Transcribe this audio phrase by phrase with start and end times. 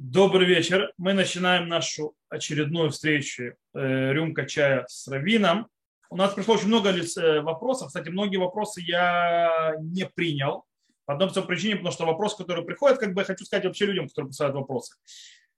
[0.00, 0.92] Добрый вечер.
[0.96, 5.66] Мы начинаем нашу очередную встречу э, «Рюмка чая с Равином».
[6.08, 7.88] У нас пришло очень много э, вопросов.
[7.88, 10.66] Кстати, многие вопросы я не принял.
[11.04, 14.06] По одной причине, потому что вопрос, который приходит, как бы я хочу сказать вообще людям,
[14.06, 14.94] которые писают вопросы.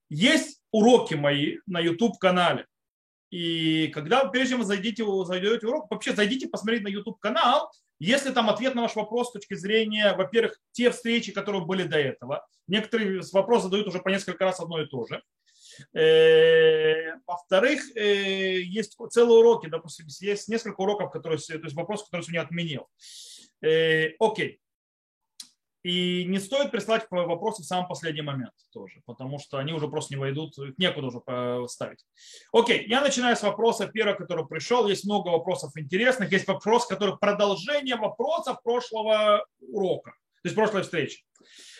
[0.09, 2.65] Есть уроки мои на YouTube-канале.
[3.29, 7.71] И когда, прежде чем вы зайдете, зайдете урок, вообще зайдите посмотреть на YouTube-канал,
[8.03, 11.99] если там ответ на ваш вопрос с точки зрения, во-первых, те встречи, которые были до
[11.99, 12.47] этого.
[12.67, 15.21] Некоторые вопросы задают уже по несколько раз одно и то же.
[15.93, 22.23] Э, во-вторых, э, есть целые уроки, допустим, есть несколько уроков, которые, то есть вопросы, которые
[22.23, 22.87] сегодня отменил.
[23.61, 24.59] Э, окей.
[25.83, 30.13] И не стоит прислать вопросы в самый последний момент тоже, потому что они уже просто
[30.13, 32.05] не войдут, их некуда уже ставить.
[32.53, 34.87] Окей, я начинаю с вопроса первого, который пришел.
[34.87, 36.31] Есть много вопросов интересных.
[36.31, 41.23] Есть вопрос, который продолжение вопросов прошлого урока, то есть прошлой встречи.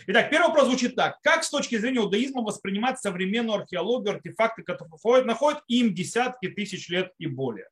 [0.07, 1.19] Итак, первый вопрос звучит так.
[1.21, 7.11] Как с точки зрения иудаизма воспринимать современную археологию, артефакты, которые находят, им десятки тысяч лет
[7.19, 7.67] и более?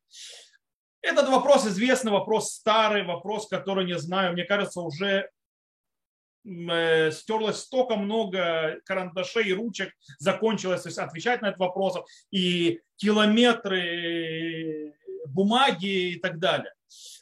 [1.02, 5.28] Этот вопрос известный, вопрос старый, вопрос, который, не знаю, мне кажется, уже
[6.42, 11.96] стерлось столько много карандашей и ручек, закончилось то есть отвечать на этот вопрос,
[12.30, 14.94] и километры
[15.26, 16.72] бумаги и так далее.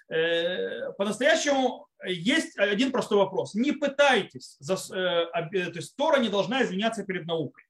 [0.09, 3.55] Э, по-настоящему есть один простой вопрос.
[3.55, 7.65] Не пытайтесь, э, то есть Тора не должна извиняться перед наукой.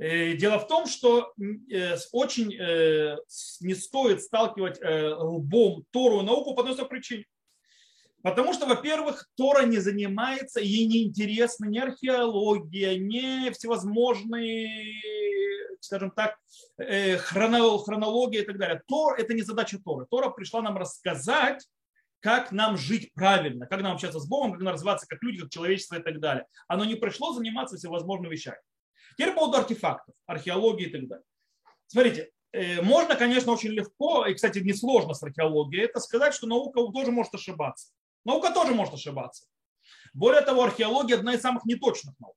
[0.00, 1.32] Дело в том, что
[2.12, 7.24] очень не стоит сталкивать лбом Тору и науку по одной причине.
[8.30, 15.00] Потому что, во-первых, Тора не занимается, ей не интересна ни археология, ни всевозможные,
[15.80, 16.36] скажем так,
[16.78, 18.82] э, хронология и так далее.
[18.86, 20.06] Тор– это не задача Торы.
[20.10, 21.66] Тора пришла нам рассказать,
[22.20, 25.50] как нам жить правильно, как нам общаться с Богом, как нам развиваться как люди, как
[25.50, 26.46] человечество и так далее.
[26.66, 28.58] Оно не пришло заниматься всевозможными вещами.
[29.16, 31.24] Теперь по поводу артефактов, археологии и так далее.
[31.86, 36.80] Смотрите, э, можно, конечно, очень легко, и, кстати, несложно с археологией, это сказать, что наука
[36.92, 37.88] тоже может ошибаться.
[38.28, 39.46] Наука тоже может ошибаться.
[40.12, 42.36] Более того, археология одна из самых неточных наук.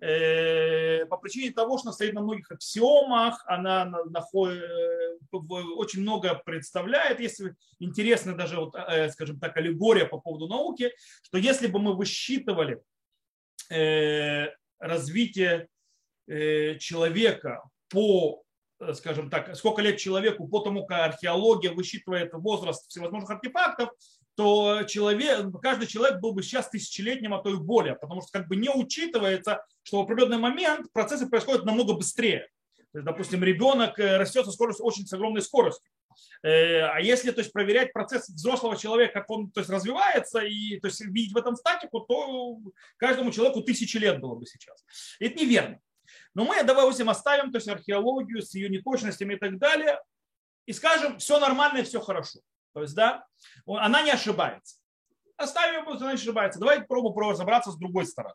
[0.00, 7.18] Э, по причине того, что стоит на многих аксиомах, она э, очень много представляет.
[7.18, 10.92] Если интересно даже, вот, э, скажем так, аллегория по поводу науки,
[11.22, 12.80] что если бы мы высчитывали
[14.78, 15.68] развитие
[16.78, 18.44] человека по
[18.94, 23.90] скажем так, сколько лет человеку по тому, как археология высчитывает возраст всевозможных артефактов,
[24.36, 28.48] то человек, каждый человек был бы сейчас тысячелетним, а то и более, потому что как
[28.48, 32.48] бы не учитывается, что в определенный момент процессы происходят намного быстрее.
[32.92, 35.90] То есть, допустим, ребенок э, растет со скоростью, очень с огромной скоростью.
[36.42, 40.78] Э, а если то есть, проверять процесс взрослого человека, как он то есть, развивается, и
[40.80, 42.58] то есть, видеть в этом статику, то
[42.96, 44.84] каждому человеку тысячи лет было бы сейчас.
[45.18, 45.80] Это неверно.
[46.34, 49.98] Но мы, допустим, оставим то есть, археологию с ее неточностями и так далее,
[50.66, 52.40] и скажем, все нормально все хорошо.
[52.76, 53.26] То есть, да,
[53.66, 54.76] она не ошибается.
[55.38, 56.60] Оставим ее, она не ошибается.
[56.60, 58.34] Давайте попробуем разобраться с другой стороны.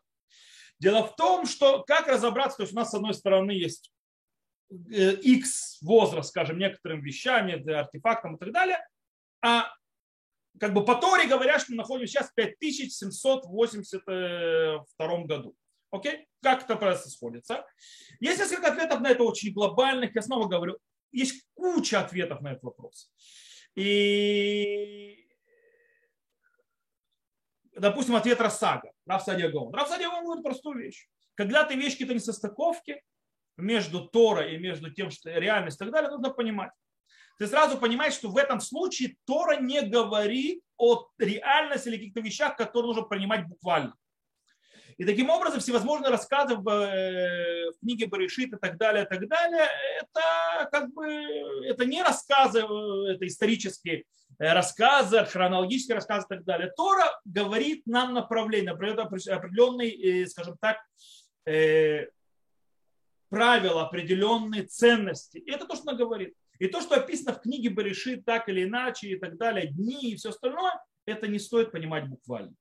[0.80, 3.92] Дело в том, что как разобраться, то есть у нас с одной стороны есть
[4.68, 8.84] X э, возраст, скажем, некоторым вещам, артефактам и так далее,
[9.42, 9.72] а
[10.58, 15.54] как бы по Торе говорят, что мы находимся сейчас в 5782 году.
[15.92, 16.26] Окей?
[16.42, 17.64] Как это просто сходится?
[18.18, 20.16] Есть несколько ответов на это очень глобальных.
[20.16, 20.78] Я снова говорю,
[21.12, 23.08] есть куча ответов на этот вопрос.
[23.74, 25.26] И,
[27.74, 29.72] допустим, ответ Рассага, Раф Садиагон.
[29.74, 31.08] Раф Садиагон говорит простую вещь.
[31.34, 33.02] Когда ты видишь какие-то несостыковки
[33.56, 36.72] между Тора и между тем, что реальность и так далее, нужно понимать.
[37.38, 42.56] Ты сразу понимаешь, что в этом случае Тора не говорит о реальности или каких-то вещах,
[42.56, 43.94] которые нужно принимать буквально.
[44.98, 49.26] И таким образом всевозможные рассказы в, э, в книге Баришит и так далее, и так
[49.28, 49.68] далее,
[50.00, 51.06] это как бы
[51.64, 54.04] это не рассказы, э, это исторические
[54.38, 56.72] э, рассказы, хронологические рассказы и так далее.
[56.76, 60.78] Тора говорит нам направление, определенные, скажем так,
[63.28, 65.38] правила, определенные ценности.
[65.38, 66.34] И это то, что она говорит.
[66.58, 70.16] И то, что описано в книге Баришит так или иначе и так далее, дни и
[70.16, 70.72] все остальное,
[71.06, 72.54] это не стоит понимать буквально.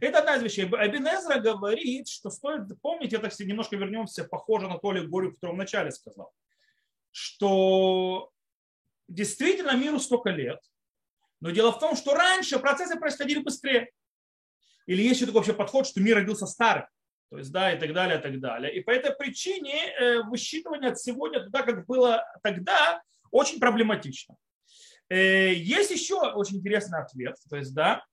[0.00, 0.68] Это одна из вещей.
[0.68, 5.56] Абинезра говорит, что стоит помнить, это немножко вернемся, похоже на то ли горю, которое в
[5.58, 6.32] начале сказал,
[7.10, 8.30] что
[9.08, 10.60] действительно миру столько лет,
[11.40, 13.90] но дело в том, что раньше процессы происходили быстрее.
[14.86, 16.86] Или есть еще такой вообще подход, что мир родился старым.
[17.30, 18.74] То есть, да, и так далее, и так далее.
[18.74, 23.02] И по этой причине э, высчитывание от сегодня туда, как было тогда,
[23.32, 24.36] очень проблематично.
[25.08, 27.36] Э, есть еще очень интересный ответ.
[27.50, 28.04] То есть, да,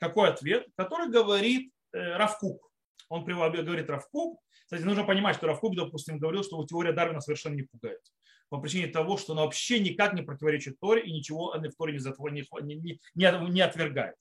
[0.00, 2.70] какой ответ, который говорит э, Равкук.
[3.08, 3.24] Он
[3.62, 4.40] говорит Равкуб.
[4.64, 8.00] Кстати, нужно понимать, что Равкуб, допустим, говорил, что теория Дарвина совершенно не пугает.
[8.48, 11.94] По причине того, что она вообще никак не противоречит Торе и ничего в Торе
[12.32, 14.16] не, не, не, не отвергает.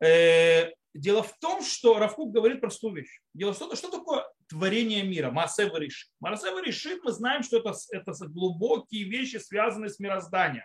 [0.00, 3.20] Э, дело в том, что Равкуб говорит простую вещь.
[3.34, 6.10] Дело в том, что такое творение мира, Маасева решит.
[6.20, 10.64] Маасева решит, мы знаем, что это, это глубокие вещи, связанные с мирозданием.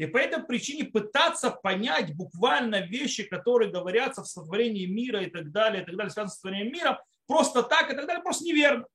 [0.00, 5.52] И по этой причине пытаться понять буквально вещи, которые говорятся в сотворении мира и так
[5.52, 8.86] далее, и так далее, связанные с сотворением мира, просто так и так далее, просто неверно.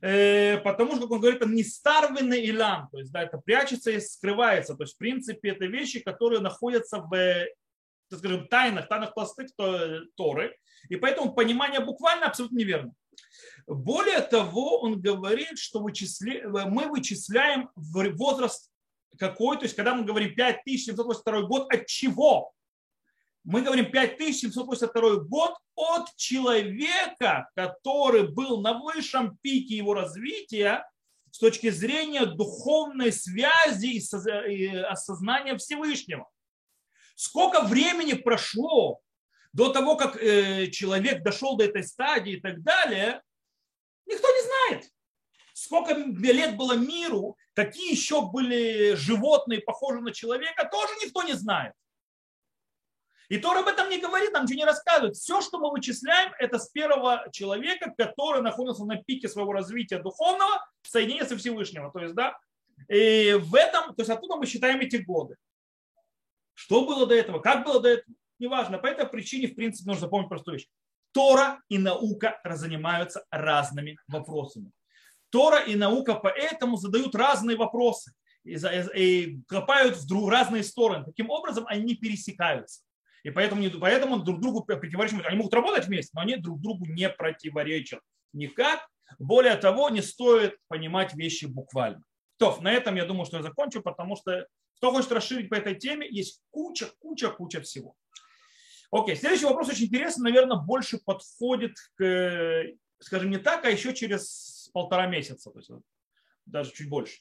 [0.00, 3.98] Э, потому что, как он говорит, не старвенный илам, то есть да, это прячется и
[3.98, 4.76] скрывается.
[4.76, 7.10] То есть, в принципе, это вещи, которые находятся в
[8.08, 9.48] так скажем, тайнах, тайнах пластых
[10.14, 10.56] Торы,
[10.88, 12.92] и поэтому понимание буквально абсолютно неверно.
[13.66, 16.42] Более того, он говорит, что вычисли...
[16.44, 18.71] мы вычисляем возраст
[19.18, 22.52] какой, то есть когда мы говорим 5782 год, от чего?
[23.44, 30.88] Мы говорим 5782 год от человека, который был на высшем пике его развития
[31.30, 34.00] с точки зрения духовной связи
[34.48, 36.28] и осознания Всевышнего.
[37.16, 39.00] Сколько времени прошло
[39.52, 43.22] до того, как э, человек дошел до этой стадии и так далее,
[44.06, 44.90] никто не знает.
[45.52, 51.74] Сколько лет было миру, какие еще были животные, похожие на человека, тоже никто не знает.
[53.28, 55.16] И Тор об этом не говорит, нам ничего не рассказывает.
[55.16, 60.62] Все, что мы вычисляем, это с первого человека, который находится на пике своего развития духовного,
[60.82, 61.90] соединения со Всевышнего.
[61.90, 62.38] То есть, да,
[62.88, 65.36] и в этом, то есть оттуда мы считаем эти годы.
[66.54, 68.76] Что было до этого, как было до этого, неважно.
[68.76, 70.68] По этой причине, в принципе, нужно запомнить простую вещь.
[71.12, 74.72] Тора и наука занимаются разными вопросами.
[75.32, 78.12] Тора и наука поэтому задают разные вопросы
[78.44, 78.56] и,
[78.94, 81.06] и копают в друг, разные стороны.
[81.06, 82.82] Таким образом, они пересекаются.
[83.24, 85.24] И поэтому, поэтому друг другу противоречат.
[85.26, 88.00] Они могут работать вместе, но они друг другу не противоречат
[88.32, 88.86] никак.
[89.18, 92.02] Более того, не стоит понимать вещи буквально.
[92.36, 94.46] То, на этом я думаю, что я закончу, потому что
[94.76, 97.94] кто хочет расширить по этой теме, есть куча, куча, куча всего.
[98.90, 102.64] Окей, следующий вопрос очень интересный, наверное, больше подходит к,
[102.98, 105.70] скажем, не так, а еще через полтора месяца, то есть
[106.46, 107.20] даже чуть больше.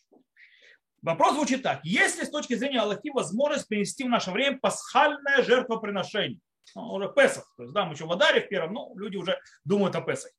[1.01, 1.83] Вопрос звучит так.
[1.83, 6.39] Есть ли с точки зрения Аллахи возможность принести в наше время пасхальное жертвоприношение?
[6.75, 7.51] Ну, уже Песах.
[7.57, 10.31] То есть, да, мы еще в Адаре в первом, но люди уже думают о Песах.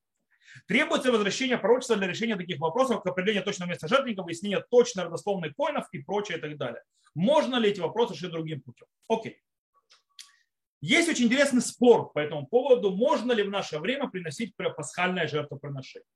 [0.68, 5.54] Требуется возвращение пророчества для решения таких вопросов, как определение точного места жертвенника, выяснение точно родословных
[5.56, 6.82] коинов и прочее и так далее.
[7.14, 8.86] Можно ли эти вопросы решить другим путем?
[9.08, 9.40] Окей.
[10.80, 16.06] Есть очень интересный спор по этому поводу, можно ли в наше время приносить пасхальное жертвоприношение.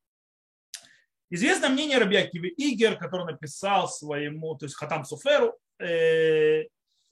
[1.30, 6.64] Известное мнение Рабиакиви Игер, который написал своему, то есть Хатам Суферу, э,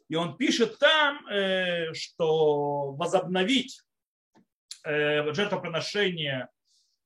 [0.09, 3.81] и он пишет там, э, что возобновить
[4.85, 6.49] э, жертвоприношение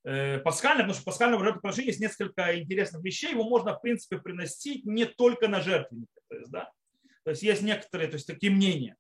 [0.05, 3.33] Э, пасхальное, потому что пасхального жертвоприношения есть несколько интересных вещей.
[3.33, 6.09] Его можно, в принципе, приносить не только на жертвенники.
[6.31, 6.71] То есть, да?
[7.25, 8.97] то есть есть некоторые то есть, такие мнения.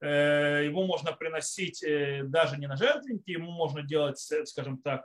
[0.00, 5.04] Э, его можно приносить э, даже не на жертвенники, ему можно делать, скажем так,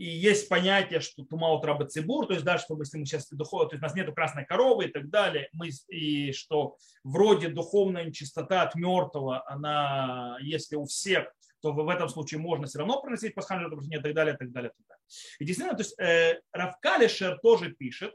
[0.00, 3.68] и есть понятие, что тумаут раба цибур, то есть да, что если мы сейчас духовно,
[3.68, 8.04] то есть у нас нету красной коровы и так далее, мы, и что вроде духовная
[8.04, 11.30] нечистота от мертвого, она, если у всех,
[11.60, 14.52] то в этом случае можно все равно приносить пасхальное жертвоприношение и так далее, и так
[14.52, 15.02] далее, и так далее.
[15.38, 18.14] И действительно, то есть э, Равкалишер тоже пишет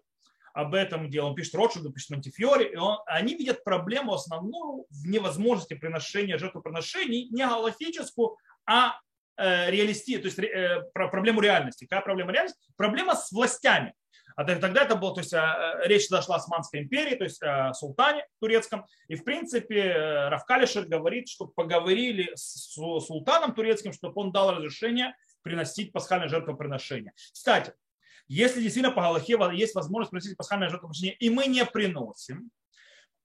[0.55, 5.05] об этом деле, он пишет Ротшильду, пишет Монтифьори, и он, они видят проблему основную в
[5.05, 8.95] невозможности приношения жертвоприношений не галактическую, а
[9.37, 11.85] реалисти, то есть э, проблему реальности.
[11.85, 12.59] Какая проблема реальности?
[12.77, 13.93] Проблема с властями.
[14.35, 17.73] А тогда это было, то есть а, речь зашла о Османской империи, то есть о
[17.73, 18.85] султане турецком.
[19.07, 25.15] И в принципе э, Равкалишер говорит, что поговорили с султаном турецким, чтобы он дал разрешение
[25.41, 27.13] приносить пасхальное жертвоприношение.
[27.15, 27.73] Кстати,
[28.27, 32.49] если действительно по Галахе есть возможность приносить пасхальное жертвоприношение, и мы не приносим,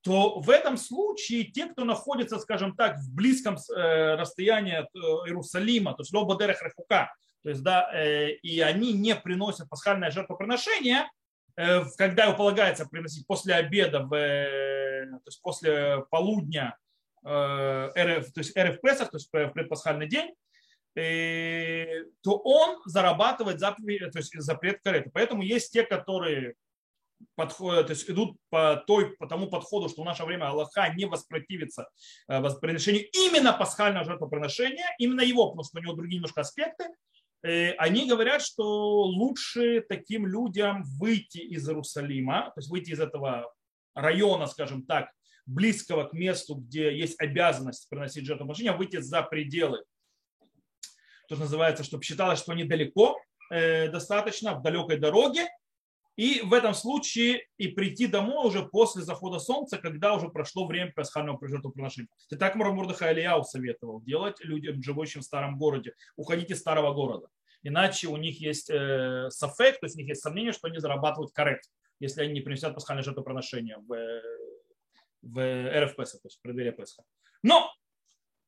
[0.01, 4.99] то в этом случае те, кто находится, скажем так, в близком э, расстоянии от э,
[5.27, 11.07] Иерусалима, то есть Лобадерах Рахука, то есть, да, э, и они не приносят пасхальное жертвоприношение,
[11.97, 16.77] когда его полагается приносить после обеда, в, то есть после полудня,
[17.21, 20.33] то есть РФ Песах, то есть в предпасхальный день,
[20.95, 25.11] то он зарабатывает заповедь, то есть запрет кареты.
[25.13, 26.55] Поэтому есть те, которые
[27.35, 31.05] подходят, то есть идут по, той, по тому подходу, что в наше время Аллаха не
[31.05, 31.89] воспротивится
[32.27, 36.85] приношению именно пасхального жертвоприношения, именно его, потому что у него другие немножко аспекты,
[37.43, 43.51] Э, они говорят, что лучше таким людям выйти из Иерусалима, то есть выйти из этого
[43.95, 45.09] района, скажем так,
[45.45, 49.83] близкого к месту, где есть обязанность приносить жертвоприношения, выйти за пределы.
[51.27, 55.47] То, что называется, чтобы считалось, что они далеко э, достаточно, в далекой дороге,
[56.21, 60.93] и в этом случае и прийти домой уже после захода солнца, когда уже прошло время
[60.93, 62.09] пасхального жертвоприношения.
[62.29, 67.27] И так Мурдыха Ильяу советовал делать людям, живущим в старом городе, уходить из старого города.
[67.63, 71.31] Иначе у них есть э, сафек, то есть у них есть сомнение, что они зарабатывают
[71.33, 71.67] коррект,
[71.99, 74.21] если они не принесут пасхальное жертвоприношение в,
[75.23, 77.01] в РФ то есть в преддверии Песха.
[77.41, 77.67] Но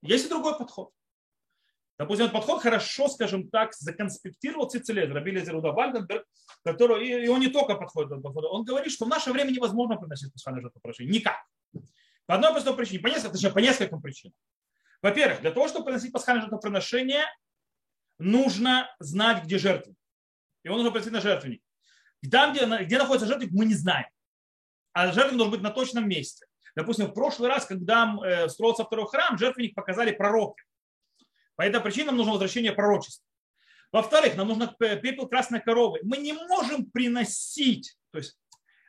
[0.04, 0.92] есть и другой подход.
[2.00, 6.26] Допустим, этот подход хорошо, скажем так, законспектировал Цицелез, Рабили Зеруда Вальденберг,
[6.64, 9.98] который, и он не только подходит к подходу, он говорит, что в наше время невозможно
[9.98, 11.14] приносить пасхальное жертвоприношение.
[11.14, 11.38] Никак.
[12.26, 14.36] По одной простой причине, по нескольким, точнее, по нескольким причинам.
[15.02, 17.26] Во-первых, для того, чтобы приносить пасхальное жертвоприношение,
[18.18, 19.94] нужно знать, где жертвы.
[20.64, 21.62] Его нужно принести на жертвенник.
[22.32, 24.08] Там, где, где находится жертвенник, мы не знаем.
[24.94, 26.46] А жертвенник должен быть на точном месте.
[26.76, 30.64] Допустим, в прошлый раз, когда э, строился второй храм, жертвенник показали пророки.
[31.56, 33.26] По этой причине нам нужно возвращение пророчества.
[33.92, 36.00] Во-вторых, нам нужно пепел красной коровы.
[36.04, 38.36] Мы не можем приносить, то есть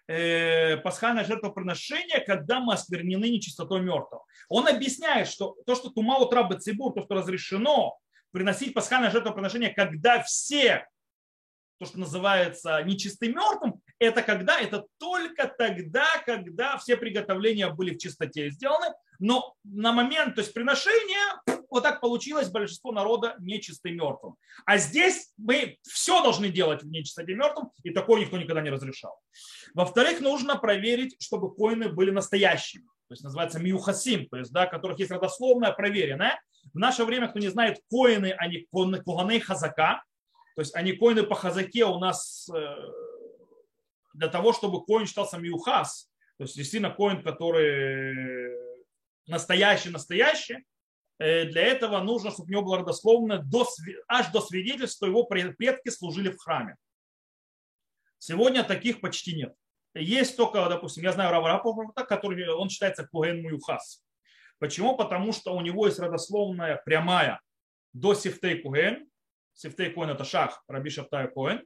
[0.08, 4.24] э, пасхальное жертвоприношение, когда мы осквернены нечистотой мертвого.
[4.48, 7.98] Он объясняет, что то, что тумау трабы цибур, то, что разрешено
[8.30, 10.88] приносить пасхальное жертвоприношение, когда все,
[11.78, 14.60] то, что называется нечистым мертвым, это когда?
[14.60, 20.52] Это только тогда, когда все приготовления были в чистоте сделаны, но на момент, то есть
[20.52, 24.36] приношения, вот так получилось, большинство народа нечисто мертвым.
[24.64, 29.18] А здесь мы все должны делать в нечистоте мертвым, и такое никто никогда не разрешал.
[29.74, 32.84] Во-вторых, нужно проверить, чтобы коины были настоящими.
[33.08, 36.40] То есть называется миухасим, то есть, да, которых есть родословная, проверенная.
[36.72, 40.02] В наше время, кто не знает, коины, они куганы хазака,
[40.54, 42.76] то есть они коины по хазаке у нас э,
[44.14, 48.56] для того, чтобы коин считался миухас, то есть действительно коин, который
[49.26, 50.64] настоящий-настоящий,
[51.18, 53.66] э, для этого нужно, чтобы у него было родословно до,
[54.08, 56.76] аж до свидетельства, его предки служили в храме.
[58.18, 59.54] Сегодня таких почти нет.
[59.94, 64.02] Есть только, допустим, я знаю Рава Рапопорта, который, он считается Куген Муюхас.
[64.58, 64.96] Почему?
[64.96, 67.40] Потому что у него есть родословная прямая
[67.92, 69.08] до Сифтей Куген.
[69.52, 70.90] Сифтей Куген это Шах, Раби
[71.32, 71.64] Куген.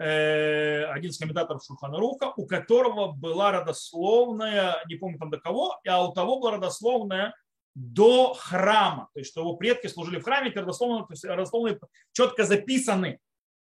[0.00, 6.08] Э, один из комментаторов Шуханаруха, у которого была родословная, не помню там до кого, а
[6.08, 7.34] у того была родословная
[7.74, 11.78] до храма, то есть что его предки служили в храме, эти родословные, то есть родословные
[12.12, 13.18] четко записаны.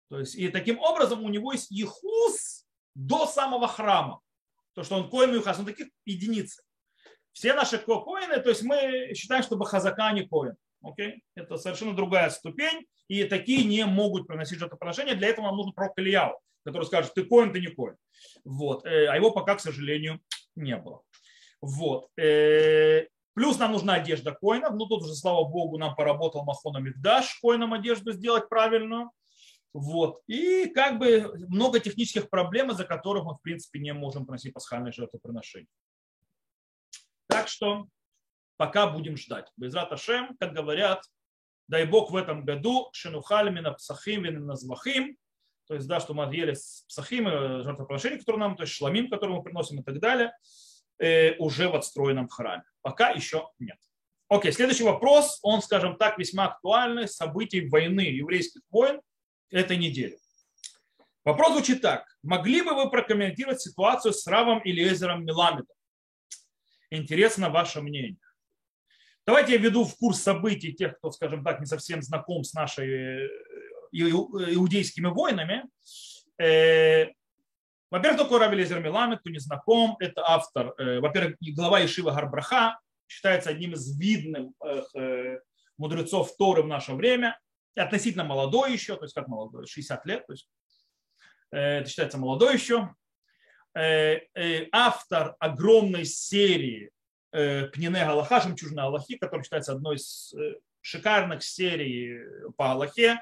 [0.09, 4.19] То есть, и таким образом у него есть ехус до самого храма.
[4.73, 6.63] То, что он коин юхас, он таких единиц.
[7.31, 10.55] Все наши коины, то есть мы считаем, что бахазака не коин.
[10.83, 11.19] Okay?
[11.35, 15.15] Это совершенно другая ступень, и такие не могут приносить жертвоприношение.
[15.15, 17.95] Для этого нам нужен пророк Ильяу, который скажет, ты коин, ты не коин.
[18.43, 18.85] Вот.
[18.85, 20.19] Э, а его пока, к сожалению,
[20.55, 21.01] не было.
[21.61, 22.09] Вот.
[22.17, 24.73] Э, плюс нам нужна одежда коинов.
[24.73, 29.11] Ну, тут уже, слава богу, нам поработал Махона Мигдаш коинам одежду сделать правильную.
[29.73, 30.21] Вот.
[30.27, 34.91] И как бы много технических проблем, из-за которых мы, в принципе, не можем приносить пасхальное
[34.91, 35.69] жертвоприношение.
[37.27, 37.87] Так что
[38.57, 39.51] пока будем ждать.
[39.57, 41.03] Без Раташем, как говорят,
[41.67, 45.17] дай Бог в этом году шенухальмина псахим назвахим,
[45.67, 49.35] то есть, да, что мы с псахим, э, жертвоприношение, которое нам, то есть шламим, который
[49.35, 50.33] мы приносим и так далее,
[50.99, 52.63] э, уже в отстроенном храме.
[52.81, 53.77] Пока еще нет.
[54.27, 59.01] Окей, следующий вопрос, он, скажем так, весьма актуальный, событий войны, еврейских войн
[59.49, 60.17] этой недели.
[61.23, 62.05] Вопрос звучит так.
[62.21, 65.75] Могли бы вы прокомментировать ситуацию с Равом или Эзером Миламедом?
[66.89, 68.17] Интересно ваше мнение.
[69.25, 73.25] Давайте я веду в курс событий тех, кто, скажем так, не совсем знаком с нашими
[73.25, 73.29] э,
[73.93, 75.63] иудейскими войнами.
[76.37, 77.07] Э,
[77.89, 82.77] во-первых, такой Рави Лезер Миламед, кто не знаком, это автор, э, во-первых, глава Ишива Гарбраха,
[83.07, 84.51] считается одним из видных
[85.77, 87.39] мудрецов Торы в наше время,
[87.75, 90.49] относительно молодой еще, то есть как молодой, 60 лет, то есть
[91.51, 92.93] это считается молодой еще.
[94.71, 96.92] Автор огромной серии Э,
[97.33, 102.19] Пнине Галаха, Жемчужина Аллахи, который считается одной из э, шикарных серий
[102.57, 103.19] по Аллахе,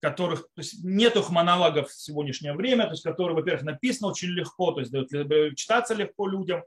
[0.00, 0.48] которых
[0.82, 4.92] нет их монологов в сегодняшнее время, то есть которые, во-первых, написано очень легко, то есть
[4.92, 6.62] дают читаться легко людям,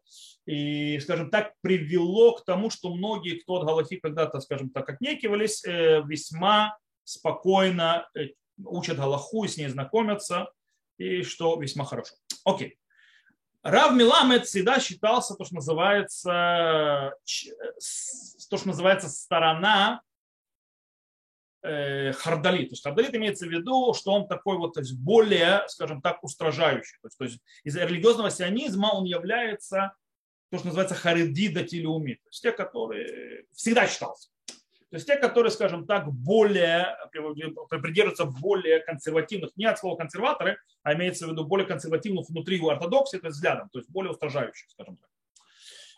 [0.45, 5.63] и, скажем так, привело к тому, что многие, кто от Галахи когда-то, скажем так, отнекивались,
[5.65, 8.09] э, весьма спокойно
[8.63, 10.51] учат Галаху и с ней знакомятся,
[10.97, 12.15] и что весьма хорошо.
[12.45, 12.77] Окей.
[13.63, 17.13] Рав Миламед всегда считался то, что называется,
[18.49, 20.01] то, что называется сторона
[21.61, 22.65] э, хардали.
[22.65, 26.23] То есть хардалит имеется в виду, что он такой вот, то есть более, скажем так,
[26.23, 26.97] устражающий.
[27.01, 29.93] То есть, то есть из религиозного сионизма он является
[30.49, 34.29] то, что называется хариди датилиуми, то есть те, которые всегда считался.
[34.91, 40.93] То есть те, которые, скажем так, более, придерживаются более консервативных, не от слова консерваторы, а
[40.93, 44.97] имеется в виду более консервативных внутри ортодоксии, то есть взглядом, то есть более устражающих, скажем
[44.97, 45.09] так.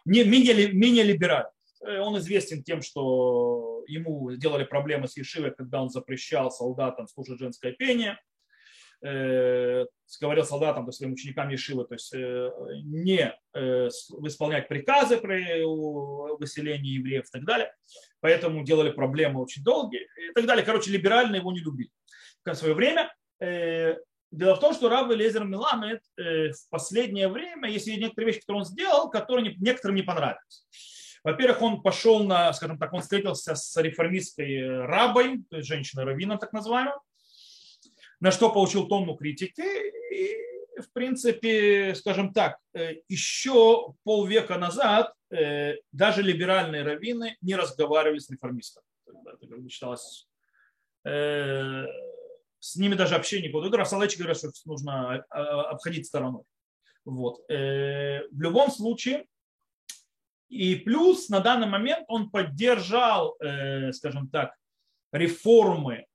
[0.05, 1.49] Не, менее, менее либеральный.
[1.83, 7.39] Э, он известен тем, что ему сделали проблемы с Ешивой, когда он запрещал солдатам слушать
[7.39, 8.19] женское пение
[9.03, 12.51] говорил солдатам, то есть своим ученикам Ешивы, то есть э,
[12.83, 15.63] не э, исполнять приказы при
[16.39, 17.73] выселении евреев и так далее.
[18.21, 20.65] Поэтому делали проблемы очень долгие и так далее.
[20.65, 21.89] Короче, либерально его не любили
[22.45, 23.13] в свое время.
[23.39, 23.95] Э,
[24.31, 28.61] дело в том, что Рав Лезер Миламед э, в последнее время, есть некоторые вещи, которые
[28.61, 30.65] он сделал, которые некоторым не понравились.
[31.23, 36.51] Во-первых, он пошел на, скажем так, он встретился с реформистской рабой, то есть женщиной-раввином так
[36.51, 36.99] называемым,
[38.23, 39.61] на что получил тонну критики.
[39.61, 48.19] И, в принципе, скажем так, э, еще полвека назад э, даже либеральные раввины не разговаривали
[48.19, 48.85] с реформистами.
[49.05, 50.29] Это как бы считалось
[51.05, 51.85] э,
[52.59, 53.69] с ними даже общение не буду.
[53.75, 56.43] Рафсалечи говорят, что нужно обходить стороной.
[57.03, 57.41] Вот.
[57.49, 59.25] В любом случае,
[60.47, 63.37] и плюс на данный момент он поддержал,
[63.91, 64.55] скажем так,
[65.13, 66.05] реформы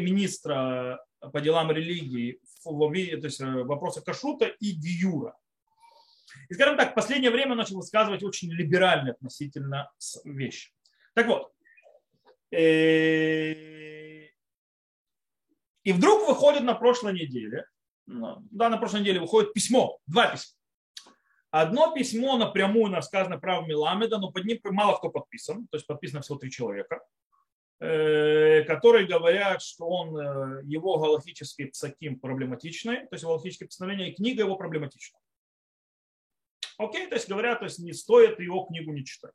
[0.00, 5.34] министра по делам религии, то есть э, вопроса кашрута и гиюра.
[6.48, 9.90] И, скажем так, в последнее время начал высказывать очень либеральные относительно
[10.24, 10.72] вещи.
[11.14, 11.52] Так вот,
[12.52, 14.26] э,
[15.82, 17.64] и вдруг выходит на прошлой неделе,
[18.06, 20.54] ну, да, на прошлой неделе выходит письмо, два письма.
[21.50, 26.20] Одно письмо напрямую рассказано правом Миламеда, но под ним мало кто подписан, то есть подписано
[26.20, 27.00] всего три человека.
[27.82, 34.14] Э, которые говорят, что он, э, его галактический псаким проблематичный, то есть галактическое постановление и
[34.14, 35.18] книга его проблематична.
[36.76, 39.32] Окей, то есть говорят, то есть не стоит его книгу не читать.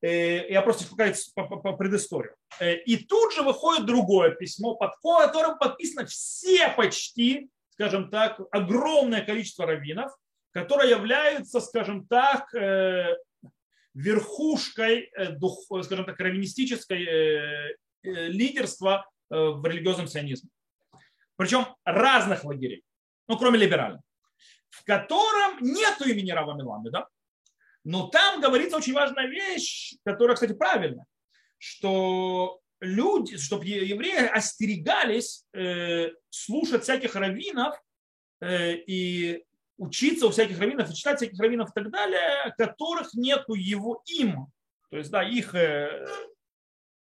[0.00, 2.34] Э, я просто показать по, по, по предысторию.
[2.60, 9.66] И тут же выходит другое письмо, под которым подписано все почти, скажем так, огромное количество
[9.66, 10.10] раввинов,
[10.50, 12.52] которые являются, скажем так,
[13.94, 20.50] верхушкой, э, дух, скажем так, раввинистической э, э, лидерства в религиозном сионизме.
[21.36, 22.82] Причем разных лагерей,
[23.28, 24.02] ну, кроме либеральных,
[24.68, 27.08] в котором нету имени Рава Миламеда,
[27.84, 31.06] но там говорится очень важная вещь, которая, кстати, правильная,
[31.58, 37.80] что люди, чтобы евреи остерегались э, слушать всяких раввинов
[38.40, 39.44] э, и
[39.82, 44.46] учиться у всяких раввинов и читать всяких раввинов и так далее, которых нету его им,
[44.90, 46.06] то есть да, их э,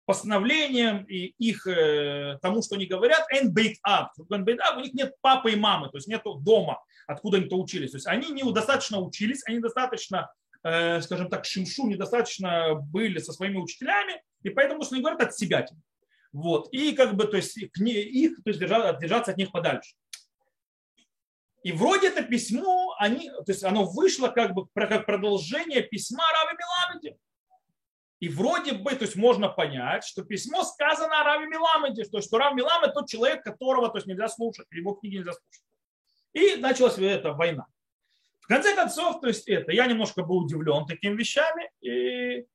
[0.07, 4.12] постановлениям и их э, тому, что они говорят, бейт ап.
[4.19, 7.91] У них нет папы и мамы, то есть нет дома, откуда они то учились.
[7.91, 10.31] То есть они недостаточно учились, они достаточно,
[10.62, 15.35] э, скажем так, шимшу, недостаточно были со своими учителями, и поэтому, что они говорят, от
[15.35, 15.67] себя.
[16.33, 16.69] Вот.
[16.73, 19.95] И как бы, то есть их, то есть держаться, держаться от них подальше.
[21.62, 26.57] И вроде это письмо, они, то есть оно вышло как бы как продолжение письма Рави
[26.57, 27.18] Миламеде.
[28.21, 32.38] И вроде бы, то есть можно понять, что письмо сказано о Рави Миламеде, что, что
[32.38, 35.64] Рав Миламед тот человек, которого то есть, нельзя слушать, его книги нельзя слушать.
[36.33, 37.66] И началась эта война.
[38.40, 42.47] В конце концов, то есть это, я немножко был удивлен такими вещами, и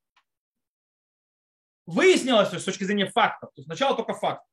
[1.85, 4.43] выяснилось, то есть, с точки зрения фактов, то есть сначала только факт,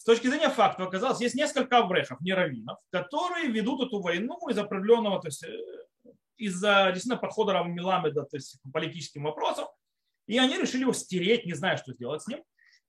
[0.00, 4.56] с точки зрения фактов оказалось, есть несколько аврехов, не раввинов, которые ведут эту войну из
[4.56, 5.50] определенного, то есть э,
[6.38, 9.66] из-за действительно подхода Рава Миламеда, то есть политическим вопросам,
[10.26, 12.42] и они решили его стереть, не знаю, что сделать с ним.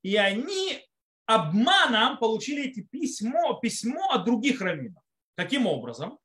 [0.03, 0.79] И они
[1.25, 5.03] обманом получили эти письмо, письмо от других раввинов.
[5.35, 6.17] Каким образом?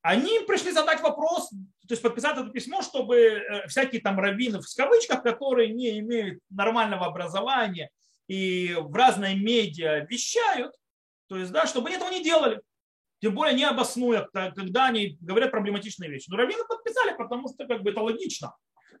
[0.00, 4.66] Они пришли задать вопрос, то есть подписать это письмо, чтобы э, всякие там раввины в
[4.74, 7.90] кавычках, которые не имеют нормального образования,
[8.32, 10.74] и в разные медиа вещают,
[11.28, 12.62] то есть, да, чтобы они этого не делали.
[13.20, 16.30] Тем более не обоснуя, когда они говорят проблематичные вещи.
[16.30, 18.56] Но раввины подписали, потому что как бы это логично.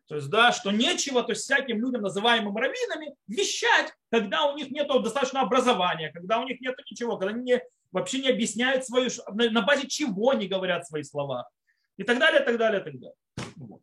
[0.06, 4.70] То есть, да, что нечего, то есть всяким людям, называемым раввинами, вещать, когда у них
[4.70, 9.08] нет достаточно образования, когда у них нет ничего, когда они не, вообще не объясняют свои,
[9.30, 11.48] на базе чего они говорят свои слова.
[11.96, 13.16] И так далее, и так далее, и так далее.
[13.56, 13.82] Вот.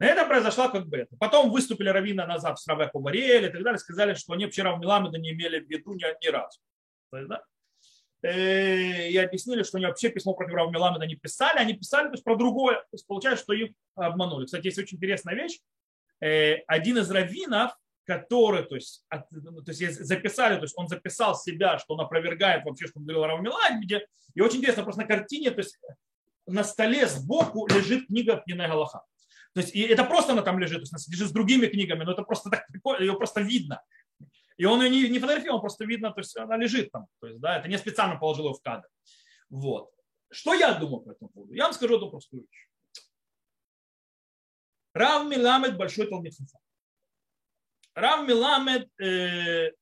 [0.00, 1.14] На этом произошла как бы это.
[1.18, 5.18] Потом выступили раввины назад в Сраве Кубарель и так далее, сказали, что они вообще Равмиламеда
[5.18, 6.58] не имели в виду ни, ни разу.
[7.12, 7.44] да?
[8.22, 12.24] Э, и объяснили, что они вообще письмо против Равмиламеда не писали, они писали то есть,
[12.24, 12.76] про другое.
[12.76, 14.46] То есть получается, что их обманули.
[14.46, 15.60] Кстати, есть очень интересная вещь.
[16.22, 17.72] Э, один из раввинов,
[18.06, 22.64] который, то есть, от, то есть записали, то есть он записал себя, что он опровергает
[22.64, 24.06] вообще, что он говорил о Равмиламеде.
[24.34, 25.78] И очень интересно, просто на картине, то есть
[26.46, 29.02] на столе сбоку лежит книга Пнина Галаха.
[29.54, 32.04] То есть и это просто она там лежит, то есть она лежит с другими книгами,
[32.04, 33.82] но это просто так прикольно, ее просто видно.
[34.56, 37.06] И он ее не, не фотографировал, просто видно, то есть она лежит там.
[37.20, 38.86] То есть, да, это не специально положил ее в кадр.
[39.48, 39.90] Вот.
[40.30, 41.52] Что я думаю по этому поводу?
[41.54, 42.68] Я вам скажу одну простую вещь.
[44.94, 46.34] Рав Миламед большой Талмит
[47.94, 49.72] Рав Миламед э,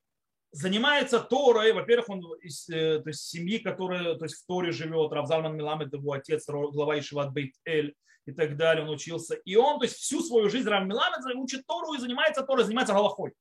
[0.52, 5.12] занимается Торой, во-первых, он из э, то есть, семьи, которая то есть, в Торе живет,
[5.12, 7.94] Рав Залман Миламед, его отец, глава Ишиват Бейт Эль
[8.28, 9.34] и так далее, он учился.
[9.34, 12.92] И он то есть, всю свою жизнь Рав Миламед учит Тору и занимается Торой, занимается
[12.92, 13.32] Галахой.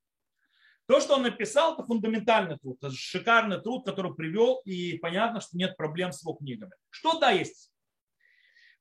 [0.88, 5.58] То, что он написал, это фундаментальный труд, это шикарный труд, который привел, и понятно, что
[5.58, 6.71] нет проблем с его книгами.
[6.89, 7.69] Что да, есть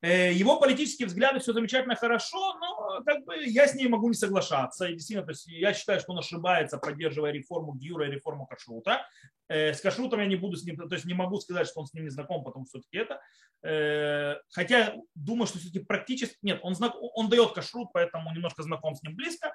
[0.03, 4.87] его политические взгляды все замечательно хорошо, но как бы я с ней могу не соглашаться.
[4.87, 9.07] И действительно, то есть я считаю, что он ошибается, поддерживая реформу Гюра и реформу Кашрута.
[9.49, 11.87] Э, с Кашрутом я не буду с ним, то есть не могу сказать, что он
[11.87, 13.21] с ним не знаком, потому что все-таки это.
[13.63, 18.95] Э, хотя думаю, что все-таки практически нет, он, знак, он дает Кашрут, поэтому немножко знаком
[18.95, 19.53] с ним близко.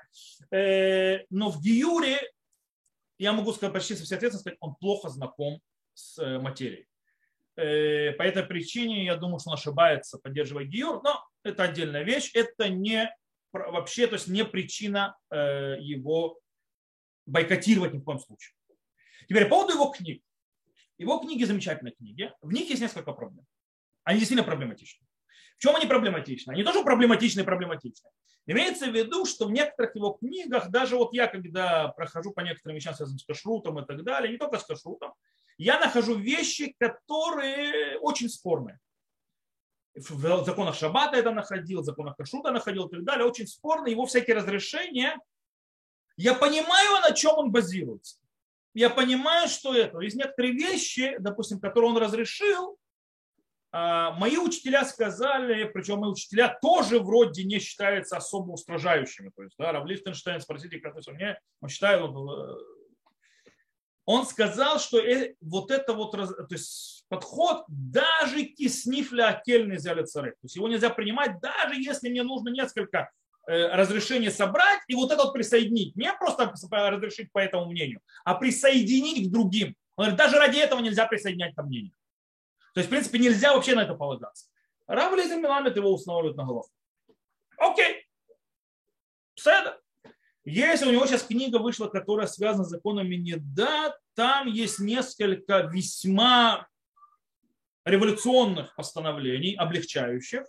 [0.50, 2.20] Но в Гиюре
[3.18, 5.60] я могу сказать почти со всей ответственностью он плохо знаком
[5.94, 6.88] с материей.
[7.58, 12.32] Э, по этой причине я думаю, что он ошибается, поддерживая Гиюр, но это отдельная вещь,
[12.34, 13.14] это не
[13.52, 16.40] вообще, то есть не причина э, его
[17.26, 18.56] бойкотировать ни в коем случае.
[19.28, 20.24] Теперь по поводу его книг.
[20.98, 22.32] Его книги замечательные книги.
[22.42, 23.46] В них есть несколько проблем.
[24.04, 25.06] Они действительно проблематичны.
[25.58, 26.54] В чем они проблематичны?
[26.54, 28.10] Они тоже проблематичны и проблематичны.
[28.48, 32.76] Имеется в виду, что в некоторых его книгах, даже вот я, когда прохожу по некоторым
[32.76, 35.14] вещам, связанным с кашрутом и так далее, не только с кашрутом,
[35.58, 38.80] я нахожу вещи, которые очень спорные.
[39.94, 43.26] В законах Шаббата это находил, в законах Кашута находил и так далее.
[43.26, 43.88] Очень спорно.
[43.88, 45.20] Его всякие разрешения.
[46.16, 48.18] Я понимаю, на чем он базируется.
[48.74, 50.00] Я понимаю, что это.
[50.00, 52.80] Есть некоторые вещи, допустим, которые он разрешил,
[53.74, 59.32] а, мои учителя сказали, причем мои учителя тоже вроде не считаются особо устражающими.
[59.36, 62.60] То есть, да, Рав Лихтенштейн, спросите, как мне, он считает, он
[64.26, 70.32] сказал, что э, вот это вот то есть подход даже киснифля отельный взяли цары.
[70.32, 73.12] То есть его нельзя принимать, даже если мне нужно несколько
[73.48, 75.96] э, разрешений собрать и вот это вот присоединить.
[75.96, 79.76] Не просто разрешить по этому мнению, а присоединить к другим.
[79.96, 81.94] Он говорит, даже ради этого нельзя присоединять ко мнению.
[82.74, 84.48] То есть, в принципе, нельзя вообще на это полагаться.
[84.88, 86.70] Рав Лизер Миламет его устанавливает на голову.
[87.58, 88.08] Окей.
[89.36, 89.81] Седа.
[90.44, 96.68] Если у него сейчас книга вышла, которая связана с законами Неда, там есть несколько весьма
[97.86, 100.44] революционных постановлений, облегчающих.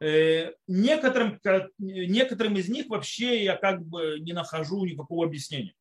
[0.00, 1.40] Э, некоторым,
[1.78, 5.74] некоторым из них вообще я как бы не нахожу никакого объяснения.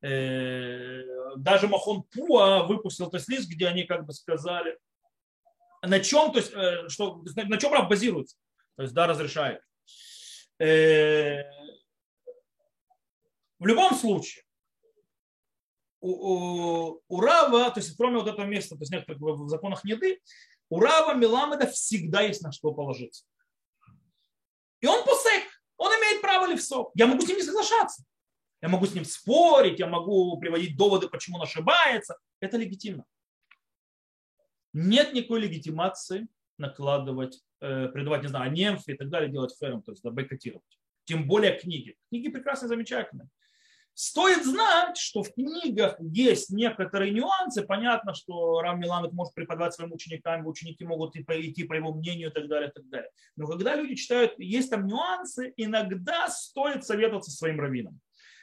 [0.00, 1.02] Э,
[1.36, 4.78] даже Махон Пуа выпустил тест лист, где они как бы сказали,
[5.82, 8.36] на чем, то есть, э, что, на чем раб базируется.
[8.76, 9.62] То есть, да, разрешает.
[13.58, 14.44] В любом случае,
[16.00, 19.84] у, у, у Рава, то есть кроме вот этого места, то есть некоторых в законах
[19.84, 20.20] неды,
[20.70, 23.24] у Рава Миламеда всегда есть на что положиться.
[24.80, 25.44] И он пусек,
[25.76, 26.90] он имеет право левсо.
[26.94, 28.04] Я могу с ним не соглашаться.
[28.60, 32.18] Я могу с ним спорить, я могу приводить доводы, почему он ошибается.
[32.40, 33.04] Это легитимно.
[34.72, 39.92] Нет никакой легитимации накладывать, э, придавать, не знаю, немфи и так далее, делать ферм, то
[39.92, 40.78] есть бойкотировать.
[41.04, 41.96] Тем более книги.
[42.10, 43.28] Книги прекрасные, замечательные.
[44.00, 47.62] Стоит знать, что в книгах есть некоторые нюансы.
[47.62, 52.30] Понятно, что Рам Миламет может преподавать своим ученикам, ученики могут и идти по его мнению
[52.30, 53.10] и так далее, и так далее.
[53.34, 57.98] Но когда люди читают, есть там нюансы, иногда стоит советоваться своим раввином.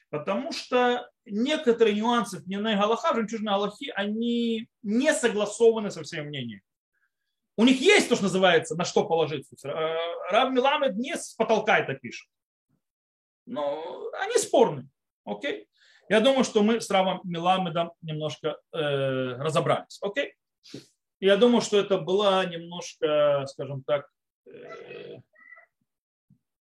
[0.10, 6.64] Потому что некоторые нюансы в Нинай Галаха, жемчужной Галахи, они не согласованы со всеми мнениями.
[7.56, 9.56] У них есть то, что называется, на что положиться.
[9.70, 9.96] Э,
[10.32, 12.28] Рав Миламед не с потолка это пишет.
[13.46, 14.90] Но они спорные.
[15.26, 15.68] Окей?
[16.08, 20.00] Я думаю, что мы с Равом Миламедом немножко э, разобрались.
[20.02, 20.34] Окей?
[21.20, 24.08] Я думаю, что это была немножко, скажем так,
[24.48, 25.18] э,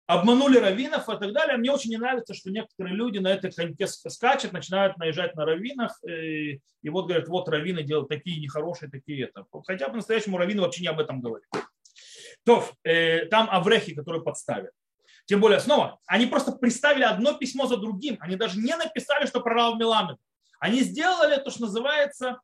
[0.06, 1.58] обманули раввинов и так далее.
[1.58, 5.92] Мне очень не нравится, что некоторые люди на этой коньке скачут, начинают наезжать на раввинов,
[6.06, 9.46] и, э, и вот говорят, вот раввины делают такие нехорошие, такие это.
[9.66, 11.50] Хотя по-настоящему раввины вообще не об этом говорят.
[12.46, 14.72] То, э, там Аврехи, которые подставят.
[15.28, 18.18] Тем более, снова, они просто представили одно письмо за другим.
[18.22, 20.18] Они даже не написали, что про Рав Меламед.
[20.58, 22.40] Они сделали то, что называется,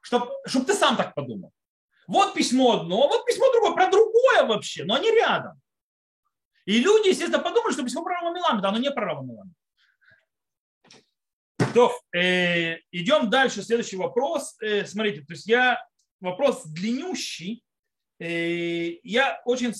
[0.00, 1.52] чтобы чтоб ты сам так подумал.
[2.06, 5.60] Вот письмо одно, вот письмо другое, про другое вообще, но они рядом.
[6.64, 9.54] И люди, естественно, подумали, что письмо про Рава Меламеда, оно не про Рава Меламеда.
[11.74, 13.62] То, э, идем дальше.
[13.62, 14.56] Следующий вопрос.
[14.60, 15.84] Э, смотрите, то есть я
[16.20, 17.64] вопрос длиннющий,
[18.20, 19.72] И я очень,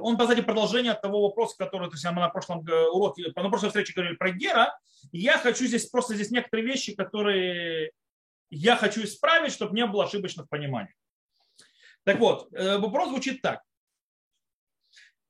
[0.00, 3.68] он, по сути, продолжение того вопроса, который то есть, мы на прошлом уроке, на прошлой
[3.68, 4.76] встрече говорили про Гера.
[5.12, 7.92] я хочу здесь просто здесь некоторые вещи, которые
[8.50, 10.92] я хочу исправить, чтобы не было ошибочных пониманий.
[12.02, 13.62] Так вот, вопрос звучит так.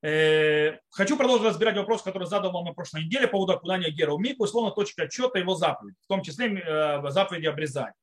[0.03, 4.15] Э, хочу продолжить разбирать вопрос, который задал вам на прошлой неделе по поводу окунания Гера
[4.15, 7.95] в Мику, условно точка отчета его заповеди, в том числе э, заповеди обрезания.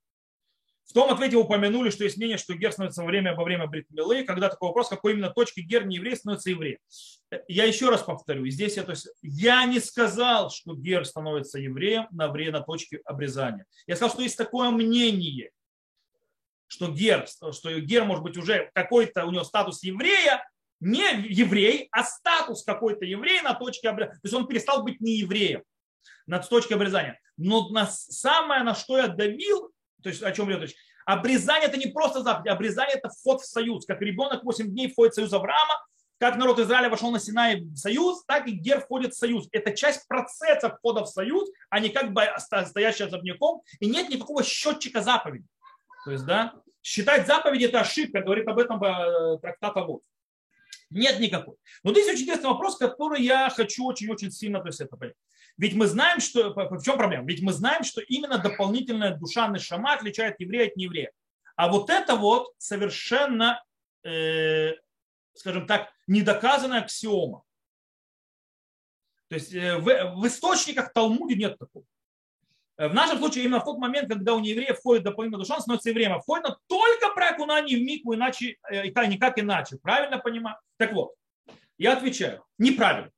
[0.88, 4.24] В том ответе упомянули, что есть мнение, что гер становится во время, во время бритмилы,
[4.24, 6.80] когда такой вопрос, какой именно точки гер не еврей становится евреем.
[7.50, 12.08] Я еще раз повторю, здесь я, то есть, я не сказал, что гер становится евреем
[12.12, 13.66] на время точки обрезания.
[13.86, 15.52] Я сказал, что есть такое мнение,
[16.68, 22.06] что гер, что гер может быть уже какой-то у него статус еврея, не еврей, а
[22.06, 24.20] статус какой-то еврей на точке обрезания.
[24.22, 25.64] То есть он перестал быть не евреем
[26.28, 27.20] на точке обрезания.
[27.36, 29.72] Но на самое, на что я давил,
[30.02, 33.46] то есть о чем я речь, обрезание это не просто заповедь, обрезание это вход в
[33.46, 33.86] союз.
[33.86, 35.86] Как ребенок 8 дней входит в союз Авраама,
[36.20, 39.48] как народ Израиля вошел на Синай в союз, так и Гер входит в союз.
[39.52, 43.62] Это часть процесса входа в союз, а не как бы стоящий особняком.
[43.80, 45.48] И нет никакого счетчика заповедей.
[46.06, 50.02] То есть, да, считать заповеди это ошибка, говорит об этом э, трактат Авод.
[50.90, 51.56] Нет никакой.
[51.84, 55.16] Но здесь очень интересный вопрос, который я хочу очень-очень сильно то есть, это понять.
[55.58, 56.54] Ведь мы знаем, что...
[56.54, 57.26] В чем проблема?
[57.26, 61.12] Ведь мы знаем, что именно дополнительная душа Нешама отличает еврея от нееврея.
[61.56, 63.64] А вот это вот совершенно,
[64.04, 64.74] э,
[65.34, 67.44] скажем так, недоказанная аксиома.
[69.30, 71.86] То есть э, в, в источниках Талмуде нет такого.
[72.78, 75.90] В нашем случае именно в тот момент, когда у неевреев входит дополнительная душа, он становится
[75.90, 76.14] евреем.
[76.14, 79.78] А входит но только про окунание в мику, иначе, э, и никак иначе.
[79.78, 80.58] Правильно понимаю?
[80.78, 81.16] Так вот,
[81.80, 83.12] я отвечаю, неправильно.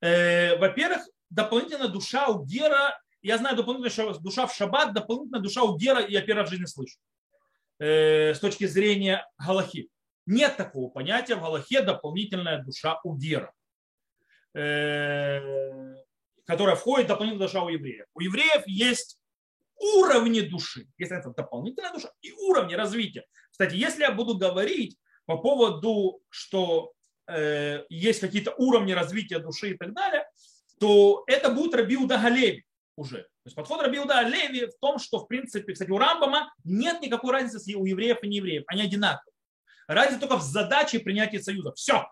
[0.00, 5.76] Э, во-первых, дополнительная душа у Гера, я знаю дополнительная душа в шаббат, дополнительная душа у
[5.76, 6.98] Гера я первый раз в жизни слышу.
[7.78, 9.88] Э, с точки зрения Галахи.
[10.26, 13.52] Нет такого понятия в Галахе дополнительная душа у Гера
[16.46, 18.06] которая входит в дополнительная душа у евреев.
[18.14, 19.18] У евреев есть
[19.76, 20.86] уровни души.
[20.98, 23.24] Если это дополнительная душа и уровни развития.
[23.50, 26.92] Кстати, если я буду говорить по поводу, что
[27.26, 30.28] э, есть какие-то уровни развития души и так далее,
[30.78, 32.64] то это будет Рабиуда Галеви
[32.96, 33.22] уже.
[33.22, 37.32] То есть подход Рабиуда Галеви в том, что в принципе, кстати, у Рамбама нет никакой
[37.32, 38.64] разницы у евреев и неевреев.
[38.66, 39.34] Они одинаковые.
[39.86, 41.72] Разница только в задаче принятия союза.
[41.74, 42.10] Все.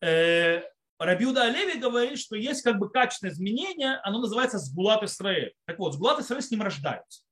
[0.00, 0.62] Э,
[0.98, 5.54] Рабиуда Олеви говорит, что есть как бы качественное изменение, оно называется сгулат Исраэль.
[5.66, 7.22] Так вот, сгулат Исраэль с ним рождаются.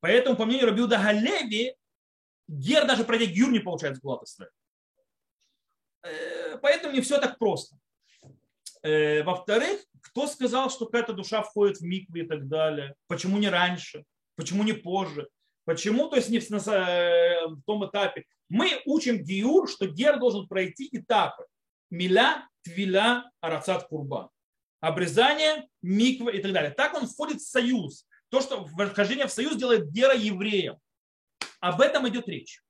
[0.00, 1.74] Поэтому, по мнению Рабиуда Галеви,
[2.48, 4.50] гер даже пройдя гюр не получает сгулат Исраэль.
[6.60, 7.76] Поэтому не все так просто.
[8.82, 12.94] Э, во-вторых, кто сказал, что какая-то душа входит в миквы и так далее?
[13.06, 14.04] Почему не раньше?
[14.36, 15.28] Почему не позже?
[15.64, 18.24] Почему, то есть не в э, том этапе?
[18.48, 21.44] Мы учим гиур, что гер должен пройти этапы
[21.90, 24.30] миля, твиля, арацат курба.
[24.80, 26.70] Обрезание, миква и так далее.
[26.70, 28.06] Так он входит в союз.
[28.28, 30.76] То, что вхождение в союз делает гера евреем.
[31.60, 32.62] Об этом идет речь.